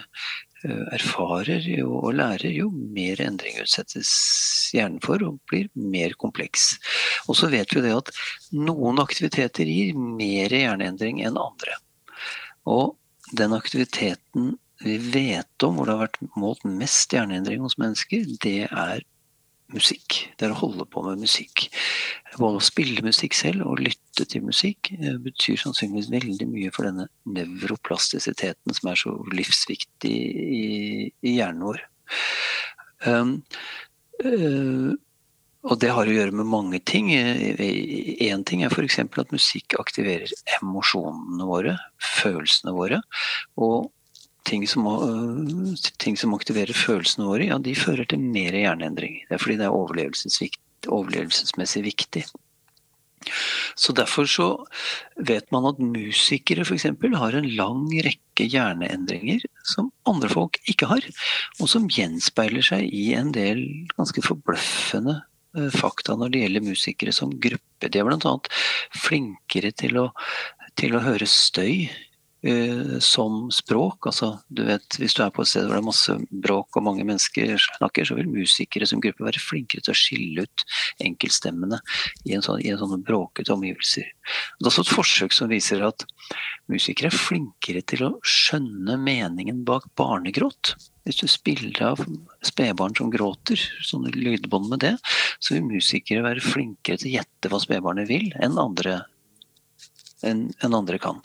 erfarer 0.67 1.63
jo, 1.63 1.91
og 2.02 2.15
lærer, 2.19 2.52
jo 2.52 2.69
mer 2.72 3.22
endring 3.24 3.60
utsettes 3.62 4.10
hjernen 4.76 5.00
for 5.04 5.24
og 5.26 5.39
blir 5.50 5.69
mer 5.74 6.15
kompleks. 6.19 6.74
Og 7.28 7.38
så 7.39 7.50
vet 7.52 7.72
vi 7.76 7.84
det 7.86 7.95
at 7.95 8.12
noen 8.56 9.00
aktiviteter 9.02 9.69
gir 9.69 9.95
mer 9.95 10.52
hjerneendring 10.52 11.22
enn 11.24 11.39
andre. 11.39 11.78
Og 12.67 12.98
den 13.36 13.56
aktiviteten 13.56 14.58
vi 14.84 14.95
vet 15.12 15.65
om 15.65 15.76
hvor 15.76 15.88
det 15.88 15.95
har 15.95 16.06
vært 16.06 16.22
målt 16.39 16.63
mest 16.67 17.12
hjerneendring 17.15 17.63
hos 17.63 17.78
mennesker, 17.80 18.28
det 18.43 18.69
er 18.69 19.04
musikk. 19.75 20.19
Det 20.38 20.47
er 20.47 20.53
å 20.53 20.60
holde 20.60 20.86
på 20.89 21.03
med 21.05 21.21
musikk. 21.23 21.67
Både 22.38 22.60
å 22.60 22.63
spille 22.63 23.03
musikk 23.05 23.36
selv 23.38 23.65
og 23.67 23.82
lytte 23.84 24.25
til 24.29 24.45
musikk 24.45 24.91
eh, 24.97 25.17
betyr 25.21 25.60
sannsynligvis 25.62 26.12
veldig 26.13 26.47
mye 26.51 26.71
for 26.75 26.89
denne 26.89 27.10
nevroplastisiteten 27.29 28.77
som 28.77 28.91
er 28.91 29.01
så 29.01 29.15
livsviktig 29.34 30.15
i, 30.15 30.65
i 31.10 31.36
hjernen 31.38 31.67
vår. 31.69 31.84
Um, 33.08 33.38
uh, 34.25 34.91
og 35.67 35.75
det 35.82 35.91
har 35.91 36.08
å 36.08 36.13
gjøre 36.15 36.36
med 36.39 36.47
mange 36.47 36.79
ting. 36.88 37.12
Én 37.12 38.43
ting 38.47 38.63
er 38.63 38.71
f.eks. 38.71 39.01
at 39.03 39.34
musikk 39.36 39.75
aktiverer 39.82 40.32
emosjonene 40.60 41.47
våre, 41.47 41.75
følelsene 41.99 42.71
våre. 42.75 43.01
Og 43.60 43.89
ting 44.47 44.67
som, 44.67 44.86
øh, 44.88 45.75
ting 45.99 46.17
som 46.17 46.34
aktiverer 46.34 46.73
følelsene 46.73 47.28
våre, 47.28 47.49
ja, 47.49 47.58
de 47.58 47.75
fører 47.75 48.06
til 48.10 48.19
mer 48.19 48.52
hjerneendring. 48.56 49.23
Det 49.28 49.36
er 49.36 49.43
fordi 49.43 49.58
det 49.58 49.67
er 49.67 49.80
overlevelsesmessig 50.89 51.84
viktig. 51.84 52.25
Så 53.75 53.93
Derfor 53.93 54.25
så 54.25 54.47
vet 55.28 55.52
man 55.52 55.67
at 55.69 55.80
musikere 55.80 56.63
f.eks. 56.63 56.88
har 57.19 57.36
en 57.36 57.49
lang 57.56 57.88
rekke 58.06 58.47
hjerneendringer 58.47 59.43
som 59.67 59.91
andre 60.08 60.30
folk 60.32 60.60
ikke 60.71 60.88
har, 60.88 61.06
og 61.60 61.69
som 61.71 61.89
gjenspeiler 61.91 62.65
seg 62.65 62.88
i 62.88 63.13
en 63.19 63.34
del 63.36 63.63
ganske 63.97 64.23
forbløffende 64.23 65.19
eh, 65.58 65.71
fakta 65.75 66.15
når 66.15 66.34
det 66.34 66.43
gjelder 66.45 66.69
musikere 66.71 67.15
som 67.15 67.36
gruppe. 67.36 67.91
De 67.91 67.99
er 67.99 68.08
bl.a. 68.08 68.36
flinkere 68.95 69.73
til 69.75 69.99
å, 69.99 70.10
til 70.80 70.95
å 70.95 71.04
høre 71.04 71.28
støy 71.28 71.89
som 73.04 73.49
språk. 73.52 74.08
Altså, 74.08 74.30
du 74.47 74.62
vet, 74.63 74.95
hvis 74.95 75.15
du 75.17 75.23
er 75.25 75.32
på 75.36 75.43
et 75.43 75.49
sted 75.52 75.65
hvor 75.67 75.75
det 75.75 75.82
er 75.82 75.88
masse 75.89 76.13
bråk 76.32 76.78
og 76.80 76.86
mange 76.86 77.04
mennesker 77.04 77.58
snakker, 77.60 78.08
så 78.08 78.15
vil 78.15 78.30
musikere 78.32 78.88
som 78.88 79.02
gruppe 79.04 79.25
være 79.28 79.43
flinkere 79.43 79.84
til 79.84 79.91
å 79.91 79.97
skille 79.99 80.45
ut 80.47 80.63
enkeltstemmene 81.04 81.82
i 82.30 82.38
en, 82.38 82.45
sånn, 82.45 82.62
i 82.63 82.71
en 82.71 82.80
sånne 82.80 83.02
bråkete 83.04 83.52
omgivelser. 83.56 84.08
Det 84.08 84.63
er 84.63 84.71
også 84.71 84.86
et 84.86 84.93
forsøk 84.93 85.36
som 85.36 85.52
viser 85.52 85.84
at 85.84 86.08
musikere 86.71 87.12
er 87.12 87.19
flinkere 87.19 87.84
til 87.84 88.06
å 88.08 88.13
skjønne 88.23 88.95
meningen 89.04 89.65
bak 89.67 89.89
barnegråt. 89.99 90.78
Hvis 91.08 91.19
du 91.23 91.28
spiller 91.32 91.84
av 91.91 92.02
spedbarn 92.45 92.95
som 92.95 93.12
gråter, 93.12 93.60
sånne 93.84 94.13
lydbånd 94.15 94.71
med 94.71 94.84
det, 94.86 94.95
så 95.43 95.58
vil 95.58 95.67
musikere 95.67 96.23
være 96.23 96.43
flinkere 96.45 97.02
til 97.02 97.12
å 97.12 97.15
gjette 97.17 97.52
hva 97.52 97.60
spedbarnet 97.63 98.08
vil, 98.12 98.30
enn 98.39 98.60
andre 98.62 99.02
enn 100.25 100.49
enn 100.63 100.75
andre 100.75 100.99
kan. 101.02 101.21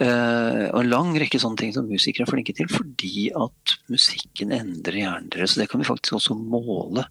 Uh, 0.00 0.70
og 0.72 0.78
en 0.80 0.88
lang 0.88 1.10
rekke 1.20 1.36
sånne 1.42 1.60
ting 1.60 1.72
som 1.74 1.88
musikere 1.90 2.24
er 2.24 2.30
flinke 2.30 2.54
til, 2.56 2.70
fordi 2.72 3.26
at 3.36 3.74
musikken 3.92 4.54
endrer 4.56 4.96
hjernen 5.02 5.28
deres. 5.34 5.58
Det 5.60 5.66
kan 5.68 5.82
vi 5.82 5.88
faktisk 5.88 6.16
også 6.16 6.36
måle 6.38 7.04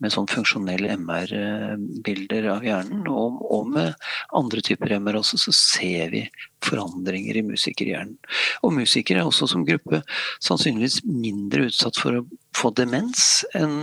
med 0.00 0.14
sånn 0.14 0.30
funksjonelle 0.30 0.94
MR-bilder 0.96 2.48
av 2.54 2.64
hjernen. 2.64 3.04
Og, 3.10 3.36
og, 3.52 3.68
med 3.74 4.08
andre 4.38 4.64
typer 4.64 4.96
MR 4.96 5.20
også, 5.20 5.42
så 5.44 5.52
ser 5.56 6.14
vi 6.14 6.24
forandringer 6.64 7.36
i 7.36 7.44
musikerhjernen. 7.50 8.16
Og 8.64 8.78
musikere 8.80 9.20
er 9.20 9.28
også 9.28 9.50
som 9.52 9.66
gruppe 9.68 10.00
sannsynligvis 10.40 11.02
mindre 11.04 11.68
utsatt 11.68 12.00
for 12.00 12.22
å 12.22 12.26
få 12.56 12.72
demens 12.78 13.42
enn 13.58 13.76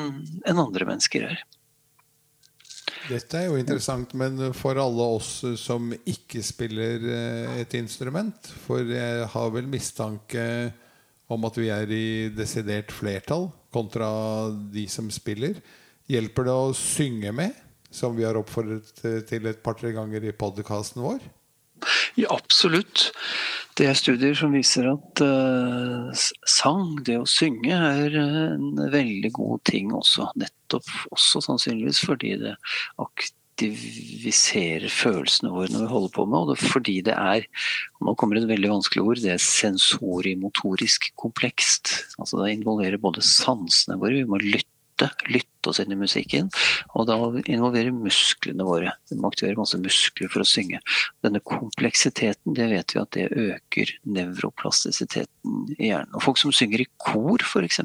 en 0.49 0.65
andre 0.65 0.89
mennesker 0.89 1.29
er. 1.29 1.45
Dette 3.09 3.39
er 3.39 3.47
jo 3.47 3.57
interessant, 3.57 4.11
men 4.17 4.51
for 4.53 4.77
alle 4.77 5.05
oss 5.17 5.41
som 5.57 5.89
ikke 5.97 6.43
spiller 6.45 7.01
eh, 7.09 7.55
et 7.63 7.73
instrument 7.79 8.51
For 8.67 8.85
jeg 8.85 9.25
har 9.33 9.49
vel 9.55 9.69
mistanke 9.69 10.43
om 11.29 11.45
at 11.45 11.57
vi 11.57 11.69
er 11.73 11.89
i 11.93 12.05
desidert 12.33 12.93
flertall 12.93 13.49
kontra 13.73 14.09
de 14.73 14.85
som 14.89 15.09
spiller. 15.13 15.59
Hjelper 16.09 16.47
det 16.47 16.55
å 16.57 16.77
synge 16.77 17.33
med, 17.37 17.57
som 17.93 18.15
vi 18.17 18.25
har 18.25 18.37
oppfordret 18.37 19.03
til 19.29 19.49
et 19.49 19.61
par-tre 19.61 19.93
ganger 19.93 20.25
i 20.25 20.33
podkasten 20.33 21.03
vår? 21.05 21.21
Ja, 22.19 22.29
absolutt. 22.33 23.09
Det 23.79 23.87
er 23.87 23.95
studier 23.95 24.35
som 24.35 24.51
viser 24.55 24.89
at 24.91 25.21
uh, 25.23 26.09
sang, 26.47 26.97
det 27.07 27.15
å 27.21 27.27
synge, 27.29 27.75
er 27.75 28.17
en 28.19 28.73
veldig 28.91 29.31
god 29.37 29.63
ting 29.69 29.93
også. 29.95 30.27
Nettopp 30.39 30.89
også 31.15 31.41
sannsynligvis 31.45 32.01
fordi 32.03 32.33
det 32.41 32.55
aktiviserer 32.99 34.91
følelsene 34.91 35.53
våre 35.53 35.71
når 35.71 35.85
vi 35.85 35.93
holder 35.93 36.15
på 36.17 36.25
med, 36.27 36.39
og 36.41 36.51
det, 36.51 36.57
fordi 36.73 36.97
det 37.07 37.15
er 37.15 37.47
nå 38.03 38.15
kommer 38.19 38.41
et 38.41 38.49
veldig 38.51 38.73
vanskelig 38.73 39.05
ord, 39.05 39.23
det 39.23 39.37
er 39.37 39.45
sensorimotorisk 39.45 41.13
komplekst. 41.19 41.93
Altså 42.19 42.43
Det 42.43 42.57
involverer 42.57 42.99
både 42.99 43.23
sansene 43.23 43.99
våre, 44.01 44.19
vi 44.19 44.27
må 44.27 44.41
lytte 44.43 44.67
lytte, 44.99 45.47
lytte 45.69 45.81
oss 45.81 45.85
inn 45.85 45.93
i 45.93 45.99
musikken. 45.99 46.49
Og 46.95 47.07
da 47.07 47.17
involverer 47.45 47.93
musklene 47.93 48.65
våre. 48.65 48.93
Vi 49.09 49.17
må 49.17 49.29
aktivere 49.29 49.59
masse 49.59 49.77
muskler 49.79 50.29
for 50.29 50.43
å 50.43 50.47
synge. 50.47 50.79
Denne 51.23 51.39
kompleksiteten, 51.39 52.55
det 52.55 52.69
vet 52.69 52.95
vi 52.95 53.01
at 53.01 53.11
det 53.13 53.29
øker 53.29 53.93
nevroplastisiteten 54.05 55.75
i 55.77 55.91
hjernen. 55.91 56.15
Og 56.15 56.23
folk 56.23 56.39
som 56.41 56.51
synger 56.51 56.81
i 56.81 56.89
kor, 56.97 57.39
f.eks. 57.43 57.81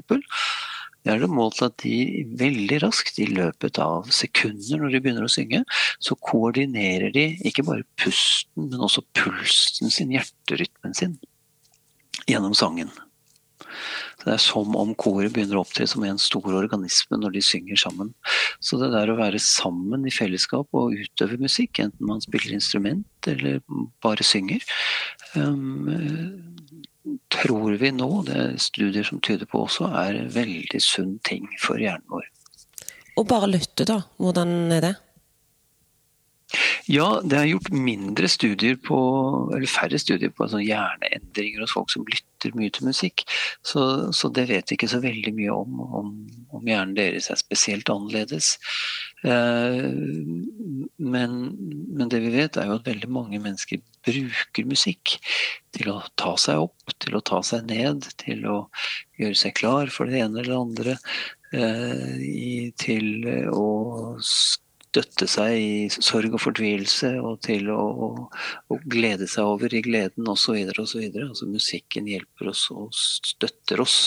Det 1.05 1.13
er 1.13 1.21
det 1.21 1.29
målt 1.29 1.61
at 1.61 1.83
de 1.83 2.25
veldig 2.41 2.81
raskt, 2.81 3.19
i 3.21 3.29
løpet 3.29 3.79
av 3.79 4.09
sekunder 4.09 4.81
når 4.81 4.95
de 4.95 5.01
begynner 5.05 5.27
å 5.27 5.33
synge, 5.33 5.61
så 6.01 6.17
koordinerer 6.17 7.13
de 7.13 7.27
ikke 7.45 7.67
bare 7.67 7.85
pusten, 8.01 8.71
men 8.71 8.81
også 8.81 9.05
pulsen 9.13 9.93
sin, 9.93 10.15
hjerterytmen 10.17 10.97
sin, 10.97 11.19
gjennom 12.25 12.57
sangen. 12.57 12.89
Så 14.21 14.29
Det 14.29 14.35
er 14.35 14.43
som 14.43 14.77
om 14.81 14.95
koret 14.95 15.35
begynner 15.35 15.59
å 15.59 15.65
opptre 15.65 15.87
som 15.91 16.05
en 16.07 16.21
stor 16.21 16.47
organisme 16.55 17.19
når 17.21 17.37
de 17.37 17.45
synger 17.45 17.81
sammen. 17.81 18.13
Så 18.61 18.79
det 18.81 18.93
der 18.95 19.13
å 19.13 19.19
være 19.19 19.41
sammen 19.43 20.07
i 20.07 20.15
fellesskap 20.15 20.69
og 20.73 20.97
utøve 20.97 21.41
musikk, 21.43 21.83
enten 21.85 22.09
man 22.09 22.23
spiller 22.25 22.57
instrument 22.57 23.31
eller 23.31 23.61
bare 24.05 24.27
synger, 24.27 24.65
um, 25.35 25.89
tror 27.33 27.77
vi 27.81 27.91
nå, 27.93 28.11
det 28.29 28.37
er 28.41 28.61
studier 28.63 29.05
som 29.07 29.21
tyder 29.25 29.49
på 29.51 29.65
også, 29.67 29.91
er 30.01 30.25
veldig 30.33 30.81
sunn 30.83 31.19
ting 31.27 31.49
for 31.61 31.81
hjernen 31.81 32.07
vår. 32.13 32.31
Og 33.21 33.29
bare 33.31 33.51
lytte, 33.51 33.87
da. 33.87 34.01
Hvordan 34.19 34.73
er 34.75 34.89
det? 34.89 34.95
Ja, 36.91 37.07
det 37.25 37.39
er 37.39 37.47
gjort 37.49 37.71
mindre 37.73 38.29
studier 38.29 38.77
på, 38.77 38.97
eller 39.57 39.71
færre 39.71 39.97
studier 40.01 40.33
på 40.35 40.45
altså 40.45 40.61
hjerneendringer 40.61 41.63
hos 41.65 41.73
folk 41.73 41.93
som 41.93 42.05
lytter 42.05 42.53
mye 42.59 42.73
til 42.75 42.91
musikk. 42.91 43.25
Så, 43.65 43.85
så 44.13 44.29
det 44.37 44.45
vet 44.51 44.69
vi 44.69 44.77
ikke 44.77 44.91
så 44.93 45.01
veldig 45.01 45.33
mye 45.37 45.55
om, 45.55 45.79
om, 45.81 46.11
om 46.53 46.69
hjernen 46.69 46.93
deres 46.99 47.31
er 47.33 47.41
spesielt 47.41 47.89
annerledes. 47.93 48.59
Eh, 49.25 49.87
men, 51.15 51.39
men, 51.57 52.11
det 52.13 52.21
vi 52.27 52.35
vet, 52.35 52.59
er 52.61 52.69
jo 52.69 52.77
at 52.77 52.91
veldig 52.91 53.09
mange 53.17 53.41
mennesker 53.41 53.81
bruker 54.05 54.69
musikk 54.69 55.17
til 55.73 55.89
å 55.95 56.03
ta 56.21 56.35
seg 56.41 56.67
opp, 56.67 56.97
til 57.01 57.17
å 57.17 57.25
ta 57.25 57.41
seg 57.47 57.65
ned, 57.71 58.11
til 58.21 58.45
å 58.51 58.59
gjøre 59.21 59.41
seg 59.41 59.57
klar 59.57 59.89
for 59.95 60.13
det 60.13 60.21
ene 60.21 60.45
eller 60.45 60.53
det 60.53 60.61
andre. 60.61 60.99
Eh, 61.55 62.69
til 62.83 63.29
å 63.55 63.73
støtte 64.95 65.27
seg 65.31 65.59
i 65.59 65.75
sorg 65.91 66.37
og 66.37 66.43
fortvilelse 66.45 67.11
og 67.19 67.41
til 67.43 67.71
å, 67.75 67.83
å 68.71 68.79
glede 68.87 69.27
seg 69.31 69.51
over 69.51 69.75
i 69.75 69.83
gleden 69.83 70.29
osv. 70.31 70.61
osv. 70.71 71.03
Altså 71.19 71.49
musikken 71.51 72.07
hjelper 72.11 72.53
oss 72.53 72.69
og 72.71 72.95
støtter 72.95 73.83
oss 73.83 73.99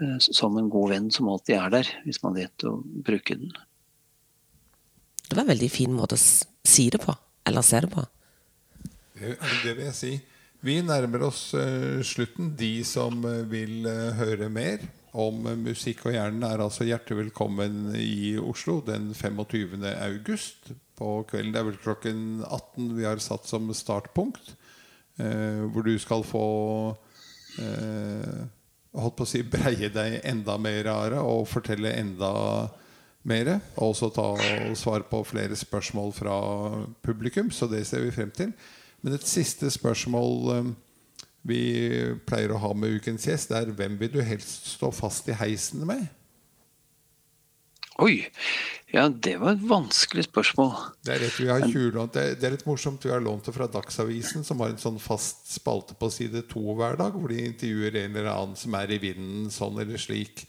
eh, 0.00 0.16
som 0.24 0.56
en 0.56 0.70
god 0.72 0.94
venn 0.94 1.10
som 1.12 1.28
alltid 1.28 1.58
er 1.58 1.74
der, 1.76 1.92
hvis 2.06 2.22
man 2.24 2.38
vet 2.38 2.64
å 2.64 2.78
bruke 2.80 3.36
den. 3.36 3.52
Det 5.28 5.36
var 5.36 5.44
en 5.44 5.52
veldig 5.52 5.68
fin 5.68 5.92
måte 5.92 6.16
å 6.16 6.24
si 6.24 6.88
det 6.88 7.02
på, 7.04 7.12
eller 7.44 7.66
se 7.66 7.84
det 7.84 7.92
på. 7.92 8.06
Det, 9.18 9.36
det 9.64 9.74
vil 9.74 9.88
jeg 9.90 9.98
si. 9.98 10.12
Vi 10.64 10.80
nærmer 10.82 11.28
oss 11.28 11.52
uh, 11.54 12.00
slutten. 12.02 12.54
De 12.58 12.80
som 12.86 13.20
uh, 13.22 13.44
vil 13.50 13.84
uh, 13.86 14.16
høre 14.18 14.48
mer, 14.50 14.80
om 15.18 15.46
musikk 15.64 16.04
og 16.06 16.14
hjernen 16.14 16.44
er 16.46 16.62
altså 16.62 16.86
hjertelig 16.86 17.24
velkommen 17.24 17.90
i 17.98 18.36
Oslo 18.38 18.78
den 18.86 19.10
25. 19.14 19.82
august 19.90 20.70
på 20.98 21.22
kvelden. 21.30 21.52
Det 21.54 21.60
er 21.60 21.68
vel 21.68 21.80
klokken 21.82 22.22
18 22.46 22.92
vi 22.96 23.06
har 23.06 23.22
satt 23.22 23.48
som 23.48 23.66
startpunkt. 23.74 24.54
Eh, 25.18 25.64
hvor 25.72 25.82
du 25.82 25.96
skal 25.98 26.22
få 26.26 26.44
eh, 27.58 28.42
holdt 28.98 29.16
på 29.18 29.26
å 29.26 29.30
si 29.30 29.42
breie 29.42 29.90
deg 29.90 30.20
enda 30.22 30.58
mer, 30.62 30.90
Are, 30.92 31.22
og 31.26 31.48
fortelle 31.50 31.96
enda 31.98 32.32
mer. 33.26 33.56
Og 33.76 33.90
også 33.90 34.12
ta 34.14 34.28
og 34.38 34.76
svare 34.78 35.06
på 35.10 35.24
flere 35.26 35.58
spørsmål 35.58 36.14
fra 36.14 36.36
publikum. 37.02 37.50
Så 37.50 37.66
det 37.70 37.84
ser 37.90 38.06
vi 38.06 38.14
frem 38.14 38.30
til. 38.34 38.54
Men 39.02 39.18
et 39.18 39.26
siste 39.26 39.70
spørsmål. 39.74 40.36
Eh, 40.54 40.76
vi 41.48 41.62
pleier 42.28 42.52
å 42.52 42.60
ha 42.62 42.74
med 42.76 42.98
ukens 42.98 43.26
gjest, 43.28 43.52
er 43.56 43.72
hvem 43.74 43.98
vil 44.00 44.12
du 44.18 44.22
helst 44.24 44.74
stå 44.76 44.92
fast 44.94 45.28
i 45.32 45.36
heisen 45.38 45.86
med? 45.88 46.06
Oi! 47.98 48.28
Ja, 48.88 49.08
det 49.10 49.34
var 49.42 49.56
et 49.56 49.64
vanskelig 49.68 50.28
spørsmål. 50.28 50.70
Det 51.04 51.12
er, 51.12 51.18
rett, 51.24 51.40
vi 51.42 51.48
har 51.50 51.64
tjurlånt, 51.66 52.14
det 52.14 52.46
er 52.46 52.54
litt 52.54 52.64
morsomt. 52.64 53.02
Vi 53.04 53.10
har 53.12 53.20
lånt 53.20 53.48
det 53.48 53.52
fra 53.52 53.66
Dagsavisen, 53.68 54.46
som 54.46 54.62
har 54.62 54.72
en 54.72 54.80
sånn 54.80 55.00
fast 55.02 55.50
spalte 55.50 55.96
på 55.98 56.08
side 56.14 56.46
to 56.48 56.62
hver 56.78 56.96
dag, 57.00 57.18
hvor 57.18 57.28
de 57.28 57.42
intervjuer 57.50 57.98
en 58.04 58.14
eller 58.14 58.30
annen 58.32 58.56
som 58.56 58.76
er 58.78 58.94
i 58.94 59.00
vinden, 59.02 59.50
sånn 59.52 59.82
eller 59.82 60.00
slik. 60.00 60.46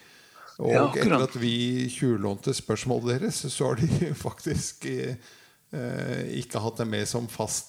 Og 0.59 0.71
ja, 0.71 0.85
etter 0.93 1.17
at 1.17 1.35
vi 1.39 1.89
tjuvlånte 1.91 2.53
spørsmålet 2.55 3.17
deres, 3.17 3.41
så 3.51 3.71
har 3.71 3.81
de 3.81 4.13
faktisk 4.27 4.87
eh, 4.87 5.19
ikke 6.39 6.63
hatt 6.63 6.79
det 6.79 6.87
med 6.93 7.11
som 7.11 7.27
fast 7.31 7.68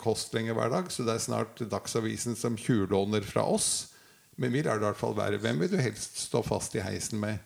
kost 0.00 0.32
lenger 0.36 0.56
hver 0.56 0.70
dag. 0.72 0.88
Så 0.92 1.04
det 1.04 1.16
er 1.16 1.22
snart 1.22 1.60
Dagsavisen 1.60 2.38
som 2.38 2.56
tjuvlåner 2.56 3.26
fra 3.26 3.44
oss. 3.44 3.92
Men 4.36 4.52
vi 4.52 4.62
lar 4.64 4.80
det 4.80 4.84
i 4.84 4.88
hvert 4.90 5.00
fall 5.00 5.16
være. 5.16 5.40
Hvem 5.40 5.60
vil 5.62 5.72
du 5.72 5.78
helst 5.80 6.20
stå 6.20 6.42
fast 6.44 6.76
i 6.76 6.84
heisen 6.84 7.20
med? 7.22 7.40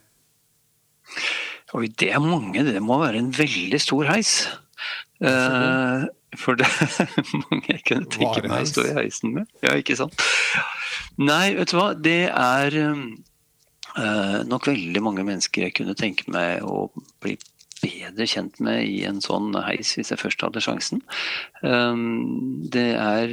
Oi, 1.78 1.86
det 1.86 2.10
er 2.10 2.22
mange. 2.22 2.64
Det 2.66 2.82
må 2.82 2.98
være 3.02 3.20
en 3.22 3.30
veldig 3.34 3.78
stor 3.82 4.08
heis. 4.10 4.34
Uh, 5.22 6.08
for 6.40 6.58
det 6.58 6.66
er 6.66 7.10
mange 7.44 7.74
jeg 7.76 7.84
kunne 7.86 8.10
tenke 8.10 8.42
meg 8.48 8.64
å 8.64 8.70
stå 8.70 8.86
i 8.88 8.96
heisen 8.98 9.36
med. 9.36 9.50
Ja, 9.62 9.76
ikke 9.78 9.98
sant? 9.98 10.18
Nei, 11.20 11.52
vet 11.58 11.70
du 11.70 11.78
hva. 11.78 11.92
Det 11.94 12.24
er 12.26 12.78
uh, 12.80 14.40
nok 14.50 14.70
veldig 14.70 15.04
mange 15.04 15.26
mennesker 15.26 15.68
jeg 15.68 15.76
kunne 15.78 15.94
tenke 15.98 16.26
meg 16.32 16.66
å 16.66 16.88
bli 17.22 17.36
bedre 17.82 18.26
kjent 18.28 18.60
med 18.64 18.84
i 18.88 19.02
en 19.08 19.20
sånn 19.24 19.54
heis, 19.64 19.94
hvis 19.98 20.12
jeg 20.12 20.20
først 20.20 20.42
hadde 20.44 20.62
sjansen. 20.64 21.04
Um, 21.64 22.60
det 22.72 22.90
er 22.96 23.32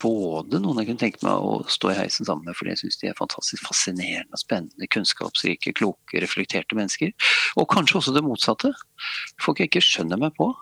både 0.00 0.60
noen 0.62 0.80
jeg 0.80 0.88
kunne 0.88 1.02
tenke 1.02 1.20
meg 1.26 1.42
å 1.44 1.58
stå 1.68 1.92
i 1.92 1.98
heisen 1.98 2.28
sammen 2.28 2.48
med, 2.48 2.56
fordi 2.56 2.72
jeg 2.72 2.80
syns 2.82 3.00
de 3.00 3.10
er 3.10 3.18
fantastisk 3.18 3.66
fascinerende, 3.66 4.40
spennende, 4.40 4.88
kunnskapsrike, 4.94 5.74
kloke, 5.76 6.22
reflekterte 6.22 6.78
mennesker. 6.78 7.12
Og 7.60 7.68
kanskje 7.72 8.00
også 8.00 8.16
det 8.16 8.24
motsatte. 8.24 8.72
Folk 9.42 9.60
jeg 9.60 9.72
ikke 9.72 9.84
skjønner 9.84 10.20
meg 10.20 10.36
på. 10.38 10.52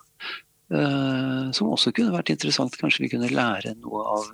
Uh, 0.66 1.52
som 1.54 1.70
også 1.70 1.92
kunne 1.94 2.14
vært 2.16 2.32
interessant. 2.34 2.74
Kanskje 2.80 3.04
vi 3.04 3.12
kunne 3.14 3.30
lære 3.30 3.76
noe 3.78 4.02
av 4.16 4.30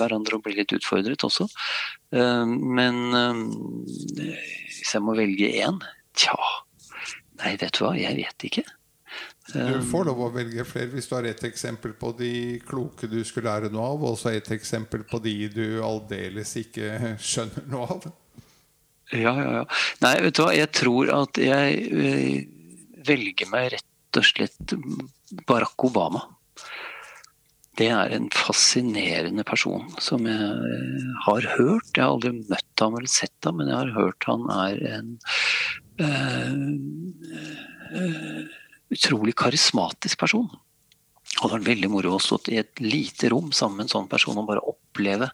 hverandre 0.00 0.38
og 0.38 0.46
bli 0.46 0.56
litt 0.56 0.72
utfordret 0.72 1.26
også. 1.26 1.48
Uh, 2.14 2.46
men 2.48 3.02
uh, 3.12 3.42
hvis 4.70 4.94
jeg 4.94 5.04
må 5.04 5.16
velge 5.18 5.52
én, 5.60 5.82
tja 6.18 6.36
Nei, 7.42 7.56
vet 7.58 7.74
du 7.74 7.82
hva, 7.82 7.96
jeg 7.98 8.14
vet 8.20 8.44
ikke. 8.46 8.62
Du 9.50 9.80
får 9.90 10.06
lov 10.06 10.20
å 10.22 10.30
velge 10.32 10.64
flere 10.64 10.92
hvis 10.92 11.08
du 11.10 11.16
har 11.16 11.26
et 11.26 11.42
eksempel 11.44 11.94
på 11.98 12.12
de 12.16 12.60
kloke 12.68 13.08
du 13.10 13.18
skulle 13.26 13.50
lære 13.50 13.72
noe 13.72 13.88
av, 13.96 14.04
og 14.12 14.18
så 14.20 14.30
et 14.30 14.50
eksempel 14.54 15.02
på 15.08 15.18
de 15.24 15.34
du 15.52 15.64
aldeles 15.84 16.54
ikke 16.60 17.16
skjønner 17.18 17.66
noe 17.72 17.88
av. 17.96 18.06
Ja, 19.12 19.34
ja, 19.36 19.48
ja. 19.58 19.64
Nei, 20.04 20.14
vet 20.24 20.38
du 20.38 20.44
hva, 20.44 20.52
jeg 20.56 20.70
tror 20.78 21.10
at 21.16 21.40
jeg 21.42 22.46
velger 23.04 23.50
meg 23.50 23.72
rett 23.74 24.20
og 24.20 24.28
slett 24.28 24.76
Barack 25.48 25.84
Obama. 25.84 26.22
Det 27.76 27.88
er 27.88 28.12
en 28.12 28.28
fascinerende 28.36 29.44
person 29.48 29.88
som 30.00 30.26
jeg 30.28 31.04
har 31.26 31.46
hørt. 31.56 31.88
Jeg 31.96 32.04
har 32.04 32.12
aldri 32.12 32.34
møtt 32.36 32.84
ham 32.84 32.98
eller 32.98 33.10
sett 33.10 33.48
ham, 33.48 33.58
men 33.60 33.72
jeg 33.72 33.78
har 33.80 33.94
hørt 33.96 34.28
han 34.28 34.44
er 34.54 34.82
en 34.92 35.14
utrolig 38.92 39.34
karismatisk 39.38 40.20
person. 40.20 40.50
Og 41.40 41.48
det 41.48 41.54
var 41.54 41.64
veldig 41.64 41.90
moro 41.90 42.16
å 42.16 42.22
stå 42.22 42.38
i 42.52 42.60
et 42.60 42.80
lite 42.82 43.30
rom 43.32 43.50
sammen 43.56 43.80
med 43.80 43.88
en 43.88 43.94
sånn 43.94 44.10
person 44.10 44.38
og 44.38 44.48
bare 44.50 44.64
oppleve 44.68 45.30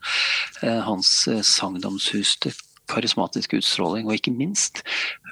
eh, 0.63 0.81
hans 0.87 1.11
eh, 1.31 1.43
sagnomsuste 1.45 2.53
karismatiske 2.89 3.59
utstråling, 3.61 4.07
og 4.09 4.17
ikke 4.17 4.33
minst 4.33 4.83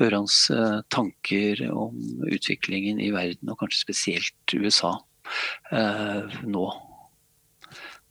høre 0.01 0.20
hans 0.20 0.51
eh, 0.53 0.81
tanker 0.92 1.62
om 1.70 2.27
utviklingen 2.29 3.01
i 3.01 3.12
verden, 3.14 3.53
og 3.53 3.61
kanskje 3.62 3.87
spesielt 3.87 4.57
USA 4.57 4.96
eh, 5.72 6.37
nå. 6.44 6.66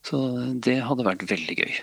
Så 0.06 0.22
det 0.66 0.80
hadde 0.86 1.06
vært 1.06 1.28
veldig 1.30 1.60
gøy. 1.60 1.78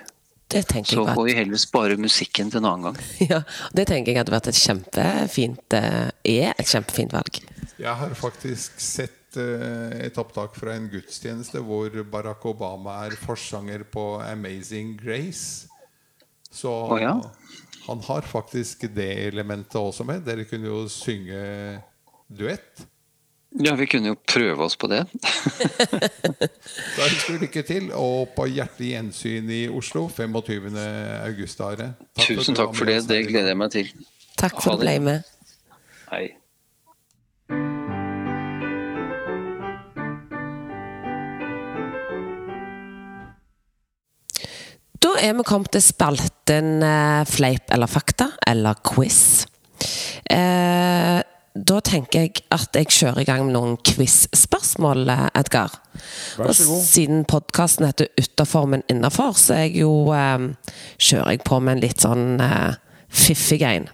Så 0.53 1.07
får 1.15 1.25
vi 1.25 1.35
heller 1.37 1.61
spare 1.61 1.97
musikken 2.01 2.53
til 2.53 2.63
en 2.63 2.69
annen 2.69 2.91
gang. 2.91 3.01
Ja, 3.33 3.43
Det 3.73 3.87
tenker 3.89 4.13
jeg 4.13 4.23
hadde 4.23 4.35
vært 4.35 4.51
et 4.53 4.61
kjempefint 4.61 5.77
eh, 5.79 6.13
er 6.29 6.53
et 6.53 6.69
kjempefint 6.69 7.15
valg. 7.15 7.43
Jeg 7.81 7.95
har 7.99 8.15
faktisk 8.15 8.79
sett 8.83 9.39
uh, 9.41 9.91
et 9.99 10.19
opptak 10.21 10.55
fra 10.59 10.77
en 10.77 10.89
gudstjeneste 10.93 11.63
hvor 11.65 11.95
Barack 12.13 12.45
Obama 12.47 13.01
er 13.07 13.17
forsanger 13.19 13.87
på 13.91 14.21
'Amazing 14.23 14.95
Grace'. 15.01 15.69
Så 16.53 16.71
oh, 16.71 17.01
ja. 17.01 17.17
han 17.89 18.01
har 18.07 18.29
faktisk 18.29 18.85
det 18.95 19.11
elementet 19.27 19.81
også 19.81 20.05
med. 20.05 20.23
Dere 20.27 20.45
kunne 20.45 20.69
jo 20.69 20.85
synge 20.93 21.81
duett. 22.29 22.85
Ja, 23.61 23.75
vi 23.77 23.87
kunne 23.87 24.15
jo 24.15 24.17
prøve 24.17 24.65
oss 24.65 24.79
på 24.81 24.89
det. 24.89 25.03
da 26.97 27.05
ønsker 27.05 27.35
vi 27.35 27.39
lykke 27.43 27.63
til, 27.69 27.91
og 27.93 28.33
på 28.37 28.47
hjertelig 28.49 28.95
gjensyn 28.95 29.51
i 29.53 29.63
Oslo 29.69 30.07
25. 30.09 30.71
august. 31.27 31.61
Are. 31.61 31.93
Takk 32.17 32.31
Tusen 32.33 32.57
takk 32.57 32.73
for 32.77 32.89
det. 32.89 33.03
Det 33.11 33.21
gleder 33.29 33.53
jeg 33.53 33.61
meg 33.61 33.75
til. 33.75 33.93
Takk 34.41 34.57
for 34.57 34.73
at 34.73 34.81
du 34.81 34.87
ble 34.87 34.97
med. 35.05 35.29
Hei. 36.13 36.25
Da 45.03 45.17
er 45.19 45.33
vi 45.35 45.45
kommet 45.45 45.73
til 45.75 45.83
spalten 45.83 46.77
eh, 46.87 47.23
Fleip 47.29 47.73
eller 47.75 47.91
fakta, 47.91 48.33
eller 48.47 48.79
quiz. 48.87 49.49
Eh, 50.31 50.62
da 51.53 51.81
tenker 51.85 52.25
jeg 52.25 52.43
at 52.55 52.77
jeg 52.77 52.87
kjører 52.89 53.21
i 53.21 53.27
gang 53.29 53.43
med 53.45 53.53
noen 53.57 53.75
quiz-spørsmål, 53.85 55.11
Edgar. 55.37 55.75
Vær 56.39 56.53
så 56.57 56.65
god. 56.65 56.77
Og 56.79 56.85
siden 56.87 57.25
podkasten 57.29 57.87
heter 57.87 58.07
'Utafor, 58.17 58.67
men 58.67 58.83
innafor', 58.89 59.37
så 59.37 59.55
jeg 59.55 59.77
jo, 59.77 60.13
eh, 60.13 60.39
kjører 60.99 61.31
jeg 61.31 61.45
på 61.45 61.61
med 61.61 61.73
en 61.73 61.81
litt 61.81 62.01
sånn 62.01 62.41
eh, 62.41 62.75
fiffig 63.09 63.63
en. 63.63 63.89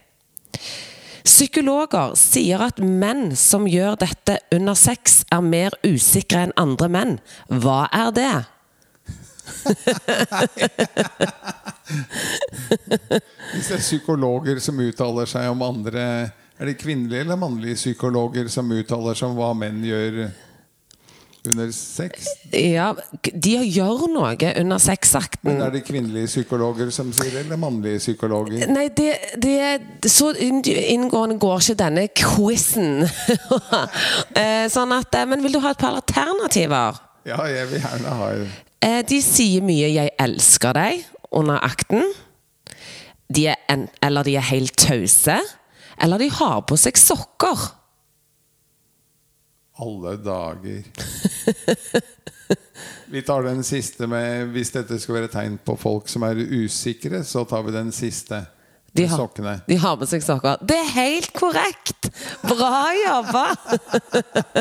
Psykologer 1.24 2.14
sier 2.14 2.60
at 2.62 2.78
menn 2.78 3.36
som 3.36 3.66
gjør 3.66 3.96
dette 3.98 4.38
under 4.52 4.74
sex, 4.74 5.24
er 5.32 5.40
mer 5.40 5.70
usikre 5.84 6.38
enn 6.46 6.52
andre 6.56 6.88
menn. 6.88 7.20
Hva 7.48 7.88
er 7.92 8.10
det? 8.10 8.44
Hvis 13.52 13.68
det 13.68 13.74
er 13.74 13.80
psykologer 13.82 14.58
som 14.60 14.80
uttaler 14.80 15.26
seg 15.26 15.50
om 15.50 15.62
andre 15.62 16.30
er 16.58 16.72
det 16.72 16.78
kvinnelige 16.80 17.20
eller 17.20 17.38
mannlige 17.38 17.78
psykologer 17.78 18.48
som 18.50 18.70
uttaler 18.74 19.14
seg 19.18 19.30
om 19.30 19.38
hva 19.38 19.52
menn 19.54 19.82
gjør 19.86 20.28
under 21.48 21.70
sex? 21.72 22.26
Ja, 22.52 22.92
de 23.22 23.54
gjør 23.62 24.06
noe 24.12 24.52
under 24.60 24.80
sexakten. 24.82 25.48
Men 25.48 25.62
Er 25.62 25.72
det 25.72 25.84
kvinnelige 25.86 26.26
psykologer 26.26 26.90
som 26.94 27.12
sier 27.12 27.30
det, 27.30 27.44
eller 27.46 27.60
mannlige 27.60 28.00
psykologer? 28.02 28.66
Nei, 28.70 28.88
det, 28.96 29.14
det 29.40 30.10
Så 30.10 30.32
inngående 30.34 31.38
går 31.38 31.62
ikke 31.62 31.78
denne 31.84 32.08
quizen. 32.08 33.06
Eh, 34.38 34.66
sånn 34.70 34.92
at 34.94 35.14
eh, 35.16 35.26
Men 35.28 35.42
vil 35.42 35.54
du 35.56 35.58
ha 35.62 35.72
et 35.72 35.80
par 35.80 35.96
alternativer? 35.96 36.98
Ja, 37.26 37.38
jeg 37.50 37.68
vil 37.70 37.82
gjerne 37.82 38.14
ha 38.18 38.28
eh, 38.34 39.00
De 39.08 39.18
sier 39.24 39.64
mye 39.64 39.88
'jeg 39.90 40.12
elsker 40.20 40.76
deg' 40.76 41.04
under 41.32 41.58
akten. 41.64 42.04
De 43.28 43.48
en, 43.68 43.88
eller 44.02 44.24
de 44.24 44.36
er 44.36 44.46
helt 44.50 44.76
tause. 44.76 45.38
Eller 46.00 46.18
de 46.22 46.28
har 46.30 46.62
på 46.68 46.78
seg 46.78 46.98
sokker. 47.00 47.66
Alle 49.78 50.16
dager. 50.22 50.82
Vi 53.10 53.22
tar 53.22 53.42
den 53.42 53.64
siste 53.64 54.06
med 54.10 54.50
Hvis 54.52 54.72
dette 54.74 54.98
skal 55.00 55.20
være 55.20 55.30
tegn 55.32 55.58
på 55.64 55.76
folk 55.78 56.08
som 56.10 56.24
er 56.26 56.38
usikre, 56.38 57.22
så 57.24 57.44
tar 57.48 57.64
vi 57.66 57.74
den 57.74 57.92
siste. 57.94 58.42
De 58.96 59.04
har, 59.06 59.28
de 59.66 59.76
har 59.76 59.96
med 60.00 60.08
seg 60.10 60.22
sokker. 60.24 60.62
Det 60.64 60.74
er 60.74 60.88
helt 60.94 61.32
korrekt! 61.36 62.08
Bra 62.48 62.88
jobba! 62.96 63.44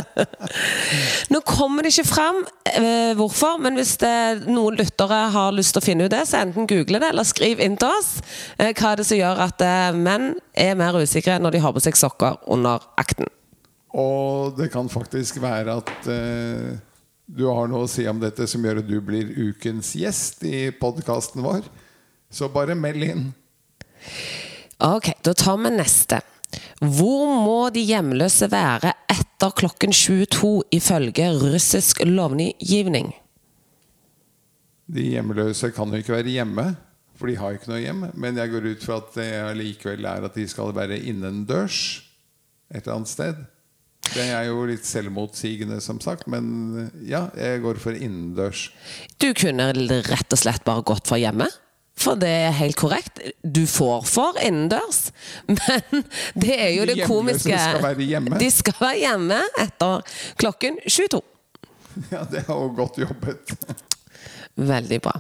Nå 1.34 1.42
kommer 1.48 1.86
det 1.88 1.94
ikke 1.96 2.10
fram 2.10 2.42
eh, 2.74 3.14
hvorfor, 3.18 3.56
men 3.64 3.80
hvis 3.80 3.96
det, 4.02 4.12
noen 4.50 4.78
lyttere 4.78 5.22
har 5.34 5.56
lyst 5.56 5.74
til 5.76 5.82
å 5.82 5.86
finne 5.88 6.10
ut 6.10 6.14
det, 6.14 6.26
så 6.28 6.42
enten 6.44 6.68
google 6.70 7.02
det 7.02 7.14
eller 7.14 7.28
skriv 7.28 7.64
inn 7.64 7.80
til 7.80 7.90
oss 7.96 8.18
eh, 8.60 8.74
hva 8.74 8.92
er 8.92 9.02
det 9.02 9.08
som 9.08 9.22
gjør 9.22 9.42
at 9.48 9.64
eh, 9.66 9.96
menn 9.96 10.34
er 10.54 10.78
mer 10.78 11.00
usikre 11.00 11.40
når 11.42 11.58
de 11.58 11.64
har 11.64 11.74
på 11.74 11.86
seg 11.88 11.98
sokker 11.98 12.38
under 12.52 12.84
akten. 13.00 13.32
Og 13.98 14.60
det 14.60 14.70
kan 14.74 14.92
faktisk 14.92 15.40
være 15.42 15.80
at 15.80 16.12
eh, 16.12 16.78
du 17.28 17.48
har 17.48 17.72
noe 17.72 17.88
å 17.88 17.92
si 17.92 18.06
om 18.08 18.20
dette 18.22 18.46
som 18.48 18.64
gjør 18.64 18.84
at 18.84 18.88
du 18.92 19.00
blir 19.04 19.32
ukens 19.50 19.96
gjest 19.98 20.44
i 20.48 20.70
podkasten 20.76 21.44
vår. 21.44 21.66
Så 22.30 22.52
bare 22.52 22.76
meld 22.76 23.04
inn. 23.08 23.28
Ok, 24.84 25.12
da 25.26 25.34
tar 25.34 25.58
vi 25.62 25.74
neste. 25.74 26.22
Hvor 26.80 27.32
må 27.42 27.70
de 27.74 27.82
hjemløse 27.84 28.50
være 28.52 28.94
etter 29.12 29.54
klokken 29.58 29.94
22 29.96 30.52
ifølge 30.78 31.32
russisk 31.42 32.04
lovgivning? 32.06 33.12
De 34.88 35.04
hjemløse 35.04 35.74
kan 35.76 35.92
jo 35.92 36.00
ikke 36.00 36.16
være 36.16 36.36
hjemme, 36.38 36.70
for 37.18 37.28
de 37.28 37.36
har 37.42 37.58
ikke 37.58 37.72
noe 37.74 37.82
hjem. 37.82 38.06
Men 38.16 38.40
jeg 38.40 38.54
går 38.54 38.70
ut 38.72 38.86
fra 38.86 39.02
at 39.02 39.14
det 39.18 39.28
allikevel 39.42 40.08
er 40.08 40.28
at 40.30 40.38
de 40.38 40.48
skal 40.48 40.76
være 40.78 41.02
innendørs 41.10 41.82
et 42.72 42.84
eller 42.84 43.00
annet 43.00 43.12
sted. 43.12 43.46
Det 44.08 44.24
er 44.32 44.46
jo 44.48 44.62
litt 44.70 44.86
selvmotsigende, 44.88 45.82
som 45.84 46.00
sagt, 46.04 46.30
men 46.32 46.88
ja, 47.04 47.26
jeg 47.36 47.60
går 47.66 47.80
for 47.82 47.98
innendørs. 47.98 48.70
Du 49.20 49.34
kunne 49.36 49.72
rett 50.08 50.32
og 50.32 50.40
slett 50.40 50.64
bare 50.68 50.86
gått 50.88 51.10
for 51.10 51.20
hjemme? 51.20 51.50
For 51.98 52.20
det 52.20 52.30
er 52.30 52.54
helt 52.60 52.78
korrekt. 52.78 53.20
Du 53.42 53.64
får 53.70 54.06
for 54.06 54.38
innendørs. 54.44 55.08
Men 55.50 56.04
det 56.38 56.54
er 56.54 56.70
jo 56.76 56.86
det 56.90 57.00
komiske 57.10 57.56
De 57.56 57.58
skal 57.64 57.84
være 57.88 58.10
hjemme. 58.12 58.38
De 58.42 58.52
skal 58.54 58.78
være 58.84 59.00
hjemme 59.02 59.42
etter 59.66 60.22
klokken 60.44 60.80
22. 60.86 61.24
Ja, 62.14 62.22
det 62.30 62.44
er 62.44 62.52
jo 62.54 62.68
godt 62.78 63.00
jobbet. 63.02 63.56
Veldig 64.54 65.00
bra. 65.02 65.16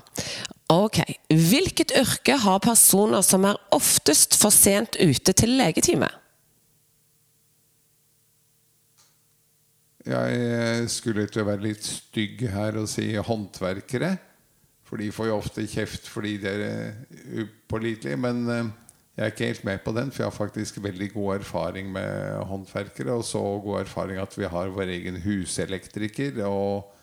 Ok. 0.69 0.99
Hvilket 1.33 1.95
yrke 1.97 2.35
har 2.43 2.59
personer 2.61 3.23
som 3.25 3.47
er 3.49 3.57
oftest 3.73 4.37
for 4.37 4.53
sent 4.53 4.99
ute 5.01 5.33
til 5.33 5.55
legetime? 5.57 6.11
Jeg 10.07 10.87
skulle 10.93 11.25
til 11.27 11.41
å 11.43 11.49
være 11.49 11.65
litt 11.65 11.83
stygg 11.83 12.45
her 12.53 12.77
og 12.79 12.87
si 12.91 13.09
håndverkere. 13.17 14.13
For 14.87 14.99
de 15.01 15.11
får 15.11 15.29
jo 15.29 15.37
ofte 15.37 15.65
kjeft 15.67 16.07
fordi 16.07 16.37
de 16.43 16.51
er 16.51 16.91
upålitelige. 17.43 18.19
Men 18.23 18.43
eh, 18.51 18.67
Jeg 19.17 19.25
er 19.25 19.31
ikke 19.33 19.47
helt 19.49 19.63
med 19.65 19.79
på 19.81 19.91
den, 19.97 20.11
for 20.11 20.21
jeg 20.21 20.29
har 20.29 20.35
faktisk 20.35 20.75
veldig 20.83 21.07
god 21.13 21.39
erfaring 21.39 21.87
med 21.91 22.43
håndverkere. 22.45 23.15
Og 23.17 23.25
så 23.25 23.41
god 23.63 23.79
erfaring 23.81 24.19
at 24.21 24.37
vi 24.37 24.45
har 24.45 24.69
vår 24.75 24.93
egen 24.93 25.17
huselektriker 25.23 26.43
og 26.45 26.93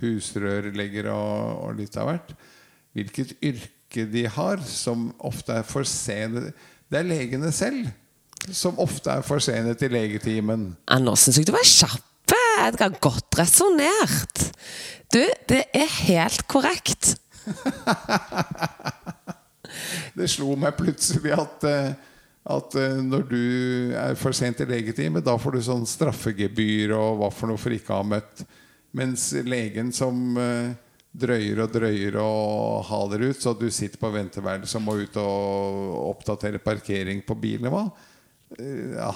husrørlegger 0.00 1.10
og, 1.10 1.64
og 1.66 1.80
litt 1.80 1.98
av 1.98 2.12
hvert. 2.12 2.30
Hvilket 2.94 3.34
yrke 3.42 4.06
de 4.06 4.22
har, 4.30 4.62
som 4.62 5.10
ofte 5.18 5.52
er 5.52 5.66
for 5.66 5.86
sene 5.86 6.52
Det 6.90 6.98
er 7.00 7.06
legene 7.10 7.50
selv 7.54 7.90
som 8.52 8.78
ofte 8.82 9.12
er 9.12 9.22
for 9.24 9.42
sene 9.42 9.74
til 9.78 9.94
legetimen. 9.94 10.74
Ja, 10.90 10.98
nå 11.00 11.14
syns 11.16 11.40
jeg 11.40 11.48
du 11.48 11.54
var 11.54 11.64
kjapp. 11.64 12.10
Edgar. 12.64 12.94
Godt 13.02 13.36
resonnert. 13.36 14.44
Du, 15.12 15.20
det 15.50 15.64
er 15.74 15.90
helt 16.06 16.46
korrekt. 16.48 17.14
det 20.18 20.28
slo 20.30 20.54
meg 20.58 20.76
plutselig 20.78 21.34
at, 21.36 21.66
eh, 21.68 21.90
at 22.54 22.78
eh, 22.80 23.02
når 23.02 23.26
du 23.30 23.42
er 23.98 24.16
for 24.20 24.36
sent 24.36 24.62
i 24.64 24.68
legetime, 24.68 25.22
da 25.24 25.36
får 25.40 25.56
du 25.56 25.64
sånn 25.66 25.86
straffegebyr 25.88 26.94
og 26.96 27.20
hva 27.20 27.32
for 27.34 27.52
noe 27.52 27.60
for 27.60 27.74
ikke 27.74 27.94
å 27.94 28.02
ha 28.02 28.08
møtt. 28.14 28.46
Mens 28.94 29.32
legen 29.42 29.90
som 29.94 30.38
eh, 30.38 30.72
drøyer 31.14 31.64
og 31.64 31.74
drøyer 31.74 32.18
og 32.22 32.88
haler 32.90 33.28
ut, 33.30 33.42
så 33.42 33.54
du 33.58 33.68
sitter 33.70 34.00
på 34.00 34.12
venteværelset 34.14 34.80
og 34.80 34.86
må 34.86 34.98
ut 35.02 35.20
og 35.22 36.10
oppdatere 36.14 36.62
parkering 36.62 37.22
på 37.26 37.38
bilen, 37.38 37.70
hva? 37.72 37.86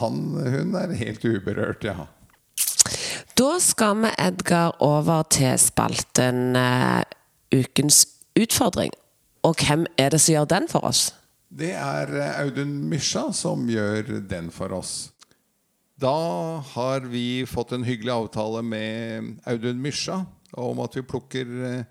Han, 0.01 0.15
hun 0.35 0.73
er 0.81 0.97
helt 0.99 1.23
uberørt, 1.23 1.85
ja. 1.87 2.09
Da 3.39 3.51
skal 3.63 4.01
vi, 4.03 4.11
Edgar, 4.19 4.73
over 4.83 5.23
til 5.31 5.55
spalten 5.63 6.59
uh, 6.59 7.05
Ukens 7.55 8.01
utfordring. 8.39 8.93
Og 9.47 9.59
hvem 9.63 9.87
er 9.99 10.13
det 10.13 10.21
som 10.23 10.35
gjør 10.35 10.51
den 10.51 10.69
for 10.71 10.87
oss? 10.89 11.09
Det 11.49 11.73
er 11.73 12.11
eh, 12.13 12.41
Audun 12.43 12.75
Mysja 12.91 13.29
som 13.37 13.65
gjør 13.71 14.19
den 14.29 14.51
for 14.53 14.75
oss. 14.77 15.11
Da 15.99 16.13
har 16.75 17.07
vi 17.11 17.43
fått 17.49 17.73
en 17.75 17.87
hyggelig 17.87 18.13
avtale 18.15 18.63
med 18.63 19.39
Audun 19.49 19.81
Mysja 19.83 20.21
om 20.59 20.83
at 20.85 20.99
vi 20.99 21.07
plukker 21.07 21.55
eh, 21.71 21.87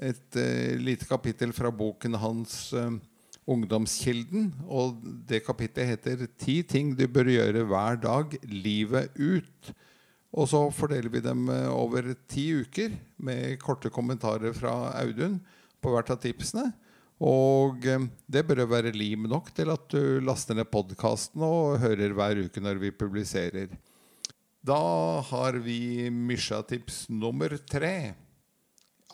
et 0.00 0.36
uh, 0.40 0.78
lite 0.80 1.04
kapittel 1.04 1.50
fra 1.52 1.68
boken 1.68 2.14
hans 2.16 2.72
'Ungdomskilden'. 2.72 4.46
Og 4.64 5.02
det 5.28 5.42
kapittelet 5.44 5.90
heter 5.90 6.24
'Ti 6.38 6.62
ting 6.62 6.94
du 6.96 7.04
bør 7.04 7.28
gjøre 7.28 7.66
hver 7.68 8.00
dag 8.00 8.38
livet 8.48 9.12
ut'. 9.18 9.74
Og 10.32 10.48
så 10.48 10.70
fordeler 10.70 11.10
vi 11.10 11.20
dem 11.20 11.48
over 11.50 12.14
ti 12.28 12.48
uker 12.62 12.94
med 13.18 13.58
korte 13.58 13.90
kommentarer 13.90 14.54
fra 14.54 14.94
Audun 15.02 15.40
på 15.80 15.92
hvert 15.94 16.12
av 16.14 16.20
tipsene. 16.22 16.68
Og 17.20 17.84
eh, 17.84 18.08
det 18.30 18.46
bør 18.48 18.64
være 18.70 18.94
lim 18.96 19.28
nok 19.28 19.52
til 19.56 19.72
at 19.72 19.88
du 19.92 20.20
laster 20.24 20.56
ned 20.56 20.70
podkasten 20.72 21.44
og 21.44 21.80
hører 21.82 22.16
hver 22.16 22.44
uke 22.46 22.62
når 22.64 22.80
vi 22.80 22.94
publiserer. 22.96 23.74
Da 24.60 24.80
har 25.30 25.56
vi 25.64 26.10
Mysja-tips 26.12 27.06
nummer 27.12 27.56
tre 27.68 28.12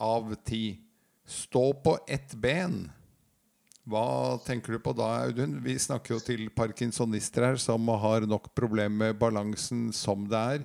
av 0.02 0.34
ti. 0.46 0.78
Stå 1.26 1.72
på 1.82 1.96
ett 2.06 2.34
ben. 2.34 2.84
Hva 3.86 4.38
tenker 4.42 4.74
du 4.74 4.82
på 4.82 4.94
da, 4.98 5.12
Audun? 5.22 5.60
Vi 5.62 5.76
snakker 5.78 6.16
jo 6.16 6.22
til 6.22 6.48
parkinsonister 6.50 7.46
her 7.46 7.58
som 7.62 7.86
har 8.02 8.26
nok 8.26 8.50
problemer 8.58 9.12
med 9.12 9.18
balansen 9.18 9.92
som 9.94 10.26
det 10.30 10.40
er, 10.56 10.64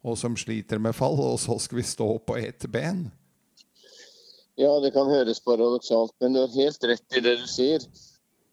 og 0.00 0.16
som 0.16 0.36
sliter 0.40 0.80
med 0.80 0.96
fall, 0.96 1.20
og 1.20 1.36
så 1.40 1.58
skal 1.60 1.82
vi 1.82 1.84
stå 1.84 2.08
på 2.24 2.38
ett 2.40 2.64
ben. 2.72 3.04
Ja, 4.60 4.80
det 4.80 4.90
kan 4.92 5.08
høres 5.08 5.40
paradoksalt, 5.40 6.12
men 6.20 6.34
du 6.34 6.42
har 6.42 6.56
helt 6.56 6.84
rett 6.84 7.16
i 7.16 7.22
det 7.24 7.36
du 7.40 7.46
sier. 7.48 7.84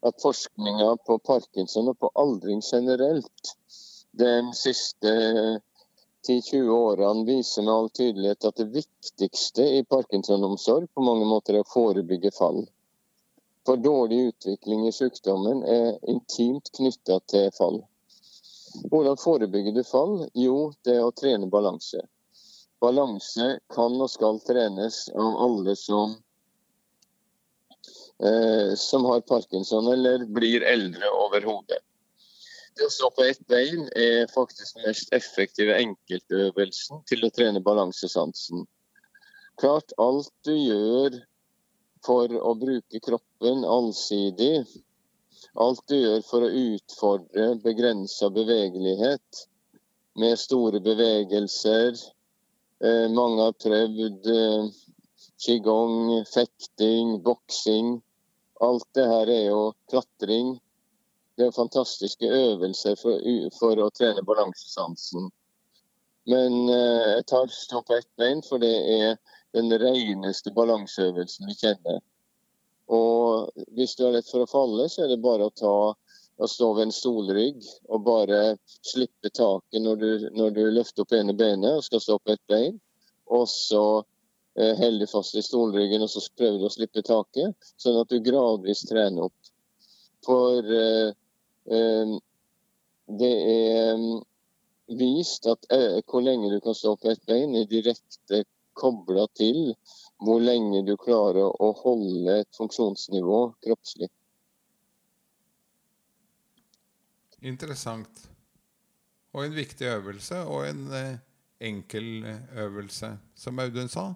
At 0.00 0.22
forskninga 0.22 0.94
på 1.04 1.18
parkinson 1.18 1.90
og 1.92 1.98
på 2.00 2.08
aldring 2.16 2.62
generelt 2.64 3.50
de 4.16 4.30
siste 4.56 5.10
10-20 6.26 6.70
årene 6.72 7.26
viser 7.28 7.66
med 7.66 7.74
all 7.74 7.90
tydelighet 7.92 8.48
at 8.48 8.56
det 8.62 8.70
viktigste 8.72 9.66
i 9.76 9.82
parkinsonomsorg 9.84 10.88
på 10.94 11.04
mange 11.04 11.28
måter 11.28 11.58
er 11.58 11.64
å 11.64 11.72
forebygge 11.72 12.32
fall. 12.36 12.62
For 13.68 13.76
dårlig 13.76 14.22
utvikling 14.30 14.86
i 14.88 14.94
sykdommen 14.96 15.60
er 15.68 15.98
intimt 16.08 16.72
knytta 16.76 17.20
til 17.28 17.52
fall. 17.56 17.82
Hvordan 18.88 19.20
forebygger 19.20 19.76
du 19.76 19.84
fall? 19.84 20.16
Jo, 20.34 20.72
det 20.84 20.96
er 20.96 21.04
å 21.04 21.12
trene 21.12 21.50
balanse. 21.52 22.00
Balanse 22.80 23.58
kan 23.74 23.94
og 24.00 24.08
skal 24.10 24.40
trenes 24.46 25.02
av 25.12 25.36
alle 25.44 25.76
som, 25.76 26.16
eh, 28.24 28.74
som 28.74 29.04
har 29.04 29.20
parkinson 29.28 29.92
eller 29.92 30.24
blir 30.24 30.64
eldre 30.64 31.12
overhodet. 31.26 31.82
Det 32.76 32.86
å 32.86 32.92
stå 32.92 33.10
på 33.12 33.24
ett 33.28 33.40
bein 33.50 33.88
er 33.98 34.30
faktisk 34.32 34.78
den 34.78 34.86
mest 34.88 35.10
effektive 35.12 35.74
enkeltøvelsen 35.76 37.02
til 37.10 37.26
å 37.26 37.32
trene 37.36 37.60
balansesansen. 37.60 38.62
Klart, 39.60 39.92
alt 40.00 40.30
du 40.46 40.54
gjør 40.54 41.18
for 42.06 42.32
å 42.32 42.54
bruke 42.56 43.00
kroppen 43.04 43.66
allsidig, 43.68 44.62
alt 45.60 45.82
du 45.90 45.98
gjør 45.98 46.24
for 46.24 46.46
å 46.46 46.54
utfordre 46.62 47.50
begrensa 47.60 48.30
bevegelighet 48.32 49.42
med 50.20 50.40
store 50.40 50.80
bevegelser, 50.84 51.98
mange 53.12 53.42
har 53.42 53.56
prøvd 53.60 54.28
eh, 54.32 54.70
qigong, 55.40 56.24
fekting, 56.28 57.22
boksing. 57.22 57.98
Alt 58.60 58.86
det 58.96 59.06
her 59.08 59.32
er 59.32 59.44
jo 59.50 59.72
klatring. 59.92 60.58
Det 61.36 61.46
er 61.48 61.56
fantastiske 61.56 62.28
øvelser 62.28 62.96
for, 63.00 63.20
for 63.58 63.80
å 63.80 63.90
trene 63.96 64.24
balansesansen. 64.24 65.30
Men 66.28 66.68
eh, 66.68 67.06
jeg 67.16 67.26
tar 67.32 67.52
stå 67.52 67.82
på 67.84 67.96
ett 67.96 68.10
bein, 68.20 68.42
for 68.44 68.60
det 68.60 68.74
er 68.96 69.16
den 69.56 69.72
reneste 69.80 70.52
balanseøvelsen 70.56 71.48
vi 71.48 71.56
kjenner. 71.60 72.00
Og 72.90 73.50
hvis 73.76 73.96
du 73.96 74.04
har 74.06 74.16
lett 74.16 74.28
for 74.28 74.44
å 74.44 74.50
falle, 74.50 74.88
så 74.90 75.04
er 75.04 75.12
det 75.12 75.22
bare 75.24 75.48
å 75.48 75.54
ta 75.54 75.74
å 76.40 76.48
stå 76.48 76.70
ved 76.76 76.88
en 76.88 76.94
stolrygg 76.94 77.66
og 77.92 78.04
bare 78.06 78.40
slippe 78.64 79.30
taket 79.36 79.82
når 79.84 80.00
du, 80.00 80.10
når 80.36 80.54
du 80.56 80.62
løfter 80.72 81.04
opp 81.04 81.12
ene 81.16 81.36
benet 81.36 81.76
og 81.76 81.84
skal 81.84 82.02
stå 82.04 82.16
på 82.18 82.34
ett 82.34 82.46
bein. 82.50 82.78
Og 83.30 83.44
så 83.50 83.84
eh, 84.58 84.72
holde 84.80 85.08
fast 85.10 85.36
i 85.36 85.44
stolryggen 85.44 86.04
og 86.06 86.10
så 86.12 86.24
prøver 86.38 86.58
du 86.62 86.66
å 86.68 86.72
slippe 86.72 87.04
taket, 87.06 87.70
sånn 87.80 88.00
at 88.00 88.10
du 88.10 88.18
gradvis 88.24 88.86
trener 88.88 89.28
opp. 89.28 89.52
For 90.26 90.74
eh, 90.80 91.12
eh, 91.76 92.16
det 93.20 93.34
er 93.52 93.96
mm, 93.98 94.20
vist 95.00 95.46
at 95.50 95.66
eh, 95.74 96.00
hvor 96.06 96.24
lenge 96.24 96.50
du 96.52 96.60
kan 96.64 96.76
stå 96.76 96.96
på 96.96 97.12
ett 97.12 97.26
bein, 97.28 97.54
er 97.56 97.68
direkte 97.70 98.44
kobla 98.80 99.26
til 99.36 99.74
hvor 100.24 100.40
lenge 100.42 100.82
du 100.86 100.96
klarer 101.00 101.50
å 101.50 101.70
holde 101.82 102.40
et 102.40 102.56
funksjonsnivå 102.56 103.42
kroppslig. 103.64 104.10
Interessant. 107.40 108.28
Og 109.32 109.44
en 109.46 109.54
viktig 109.54 109.86
øvelse, 109.88 110.42
og 110.44 110.66
en 110.68 110.86
eh, 110.96 111.20
enkel 111.60 112.26
øvelse. 112.58 113.14
Som 113.34 113.60
Audun 113.62 113.88
sa, 113.88 114.10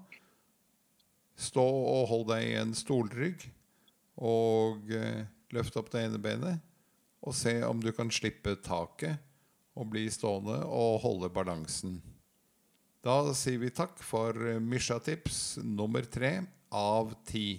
stå 1.37 1.65
og 1.65 2.09
hold 2.11 2.27
deg 2.33 2.49
i 2.49 2.57
en 2.61 2.75
stolrygg, 2.77 3.47
og 4.21 4.91
eh, 4.93 5.25
løft 5.55 5.77
opp 5.81 5.93
det 5.93 6.07
ene 6.09 6.21
benet, 6.23 6.61
og 7.25 7.37
se 7.37 7.57
om 7.65 7.81
du 7.81 7.93
kan 7.97 8.11
slippe 8.13 8.57
taket 8.63 9.17
og 9.75 9.89
bli 9.95 10.05
stående 10.13 10.61
og 10.69 11.01
holde 11.03 11.31
balansen. 11.33 11.97
Da 13.05 13.21
sier 13.37 13.61
vi 13.61 13.73
takk 13.75 13.99
for 14.05 14.37
Mysja-tips 14.65 15.59
nummer 15.65 16.07
tre 16.09 16.39
av 16.73 17.13
ti. 17.29 17.59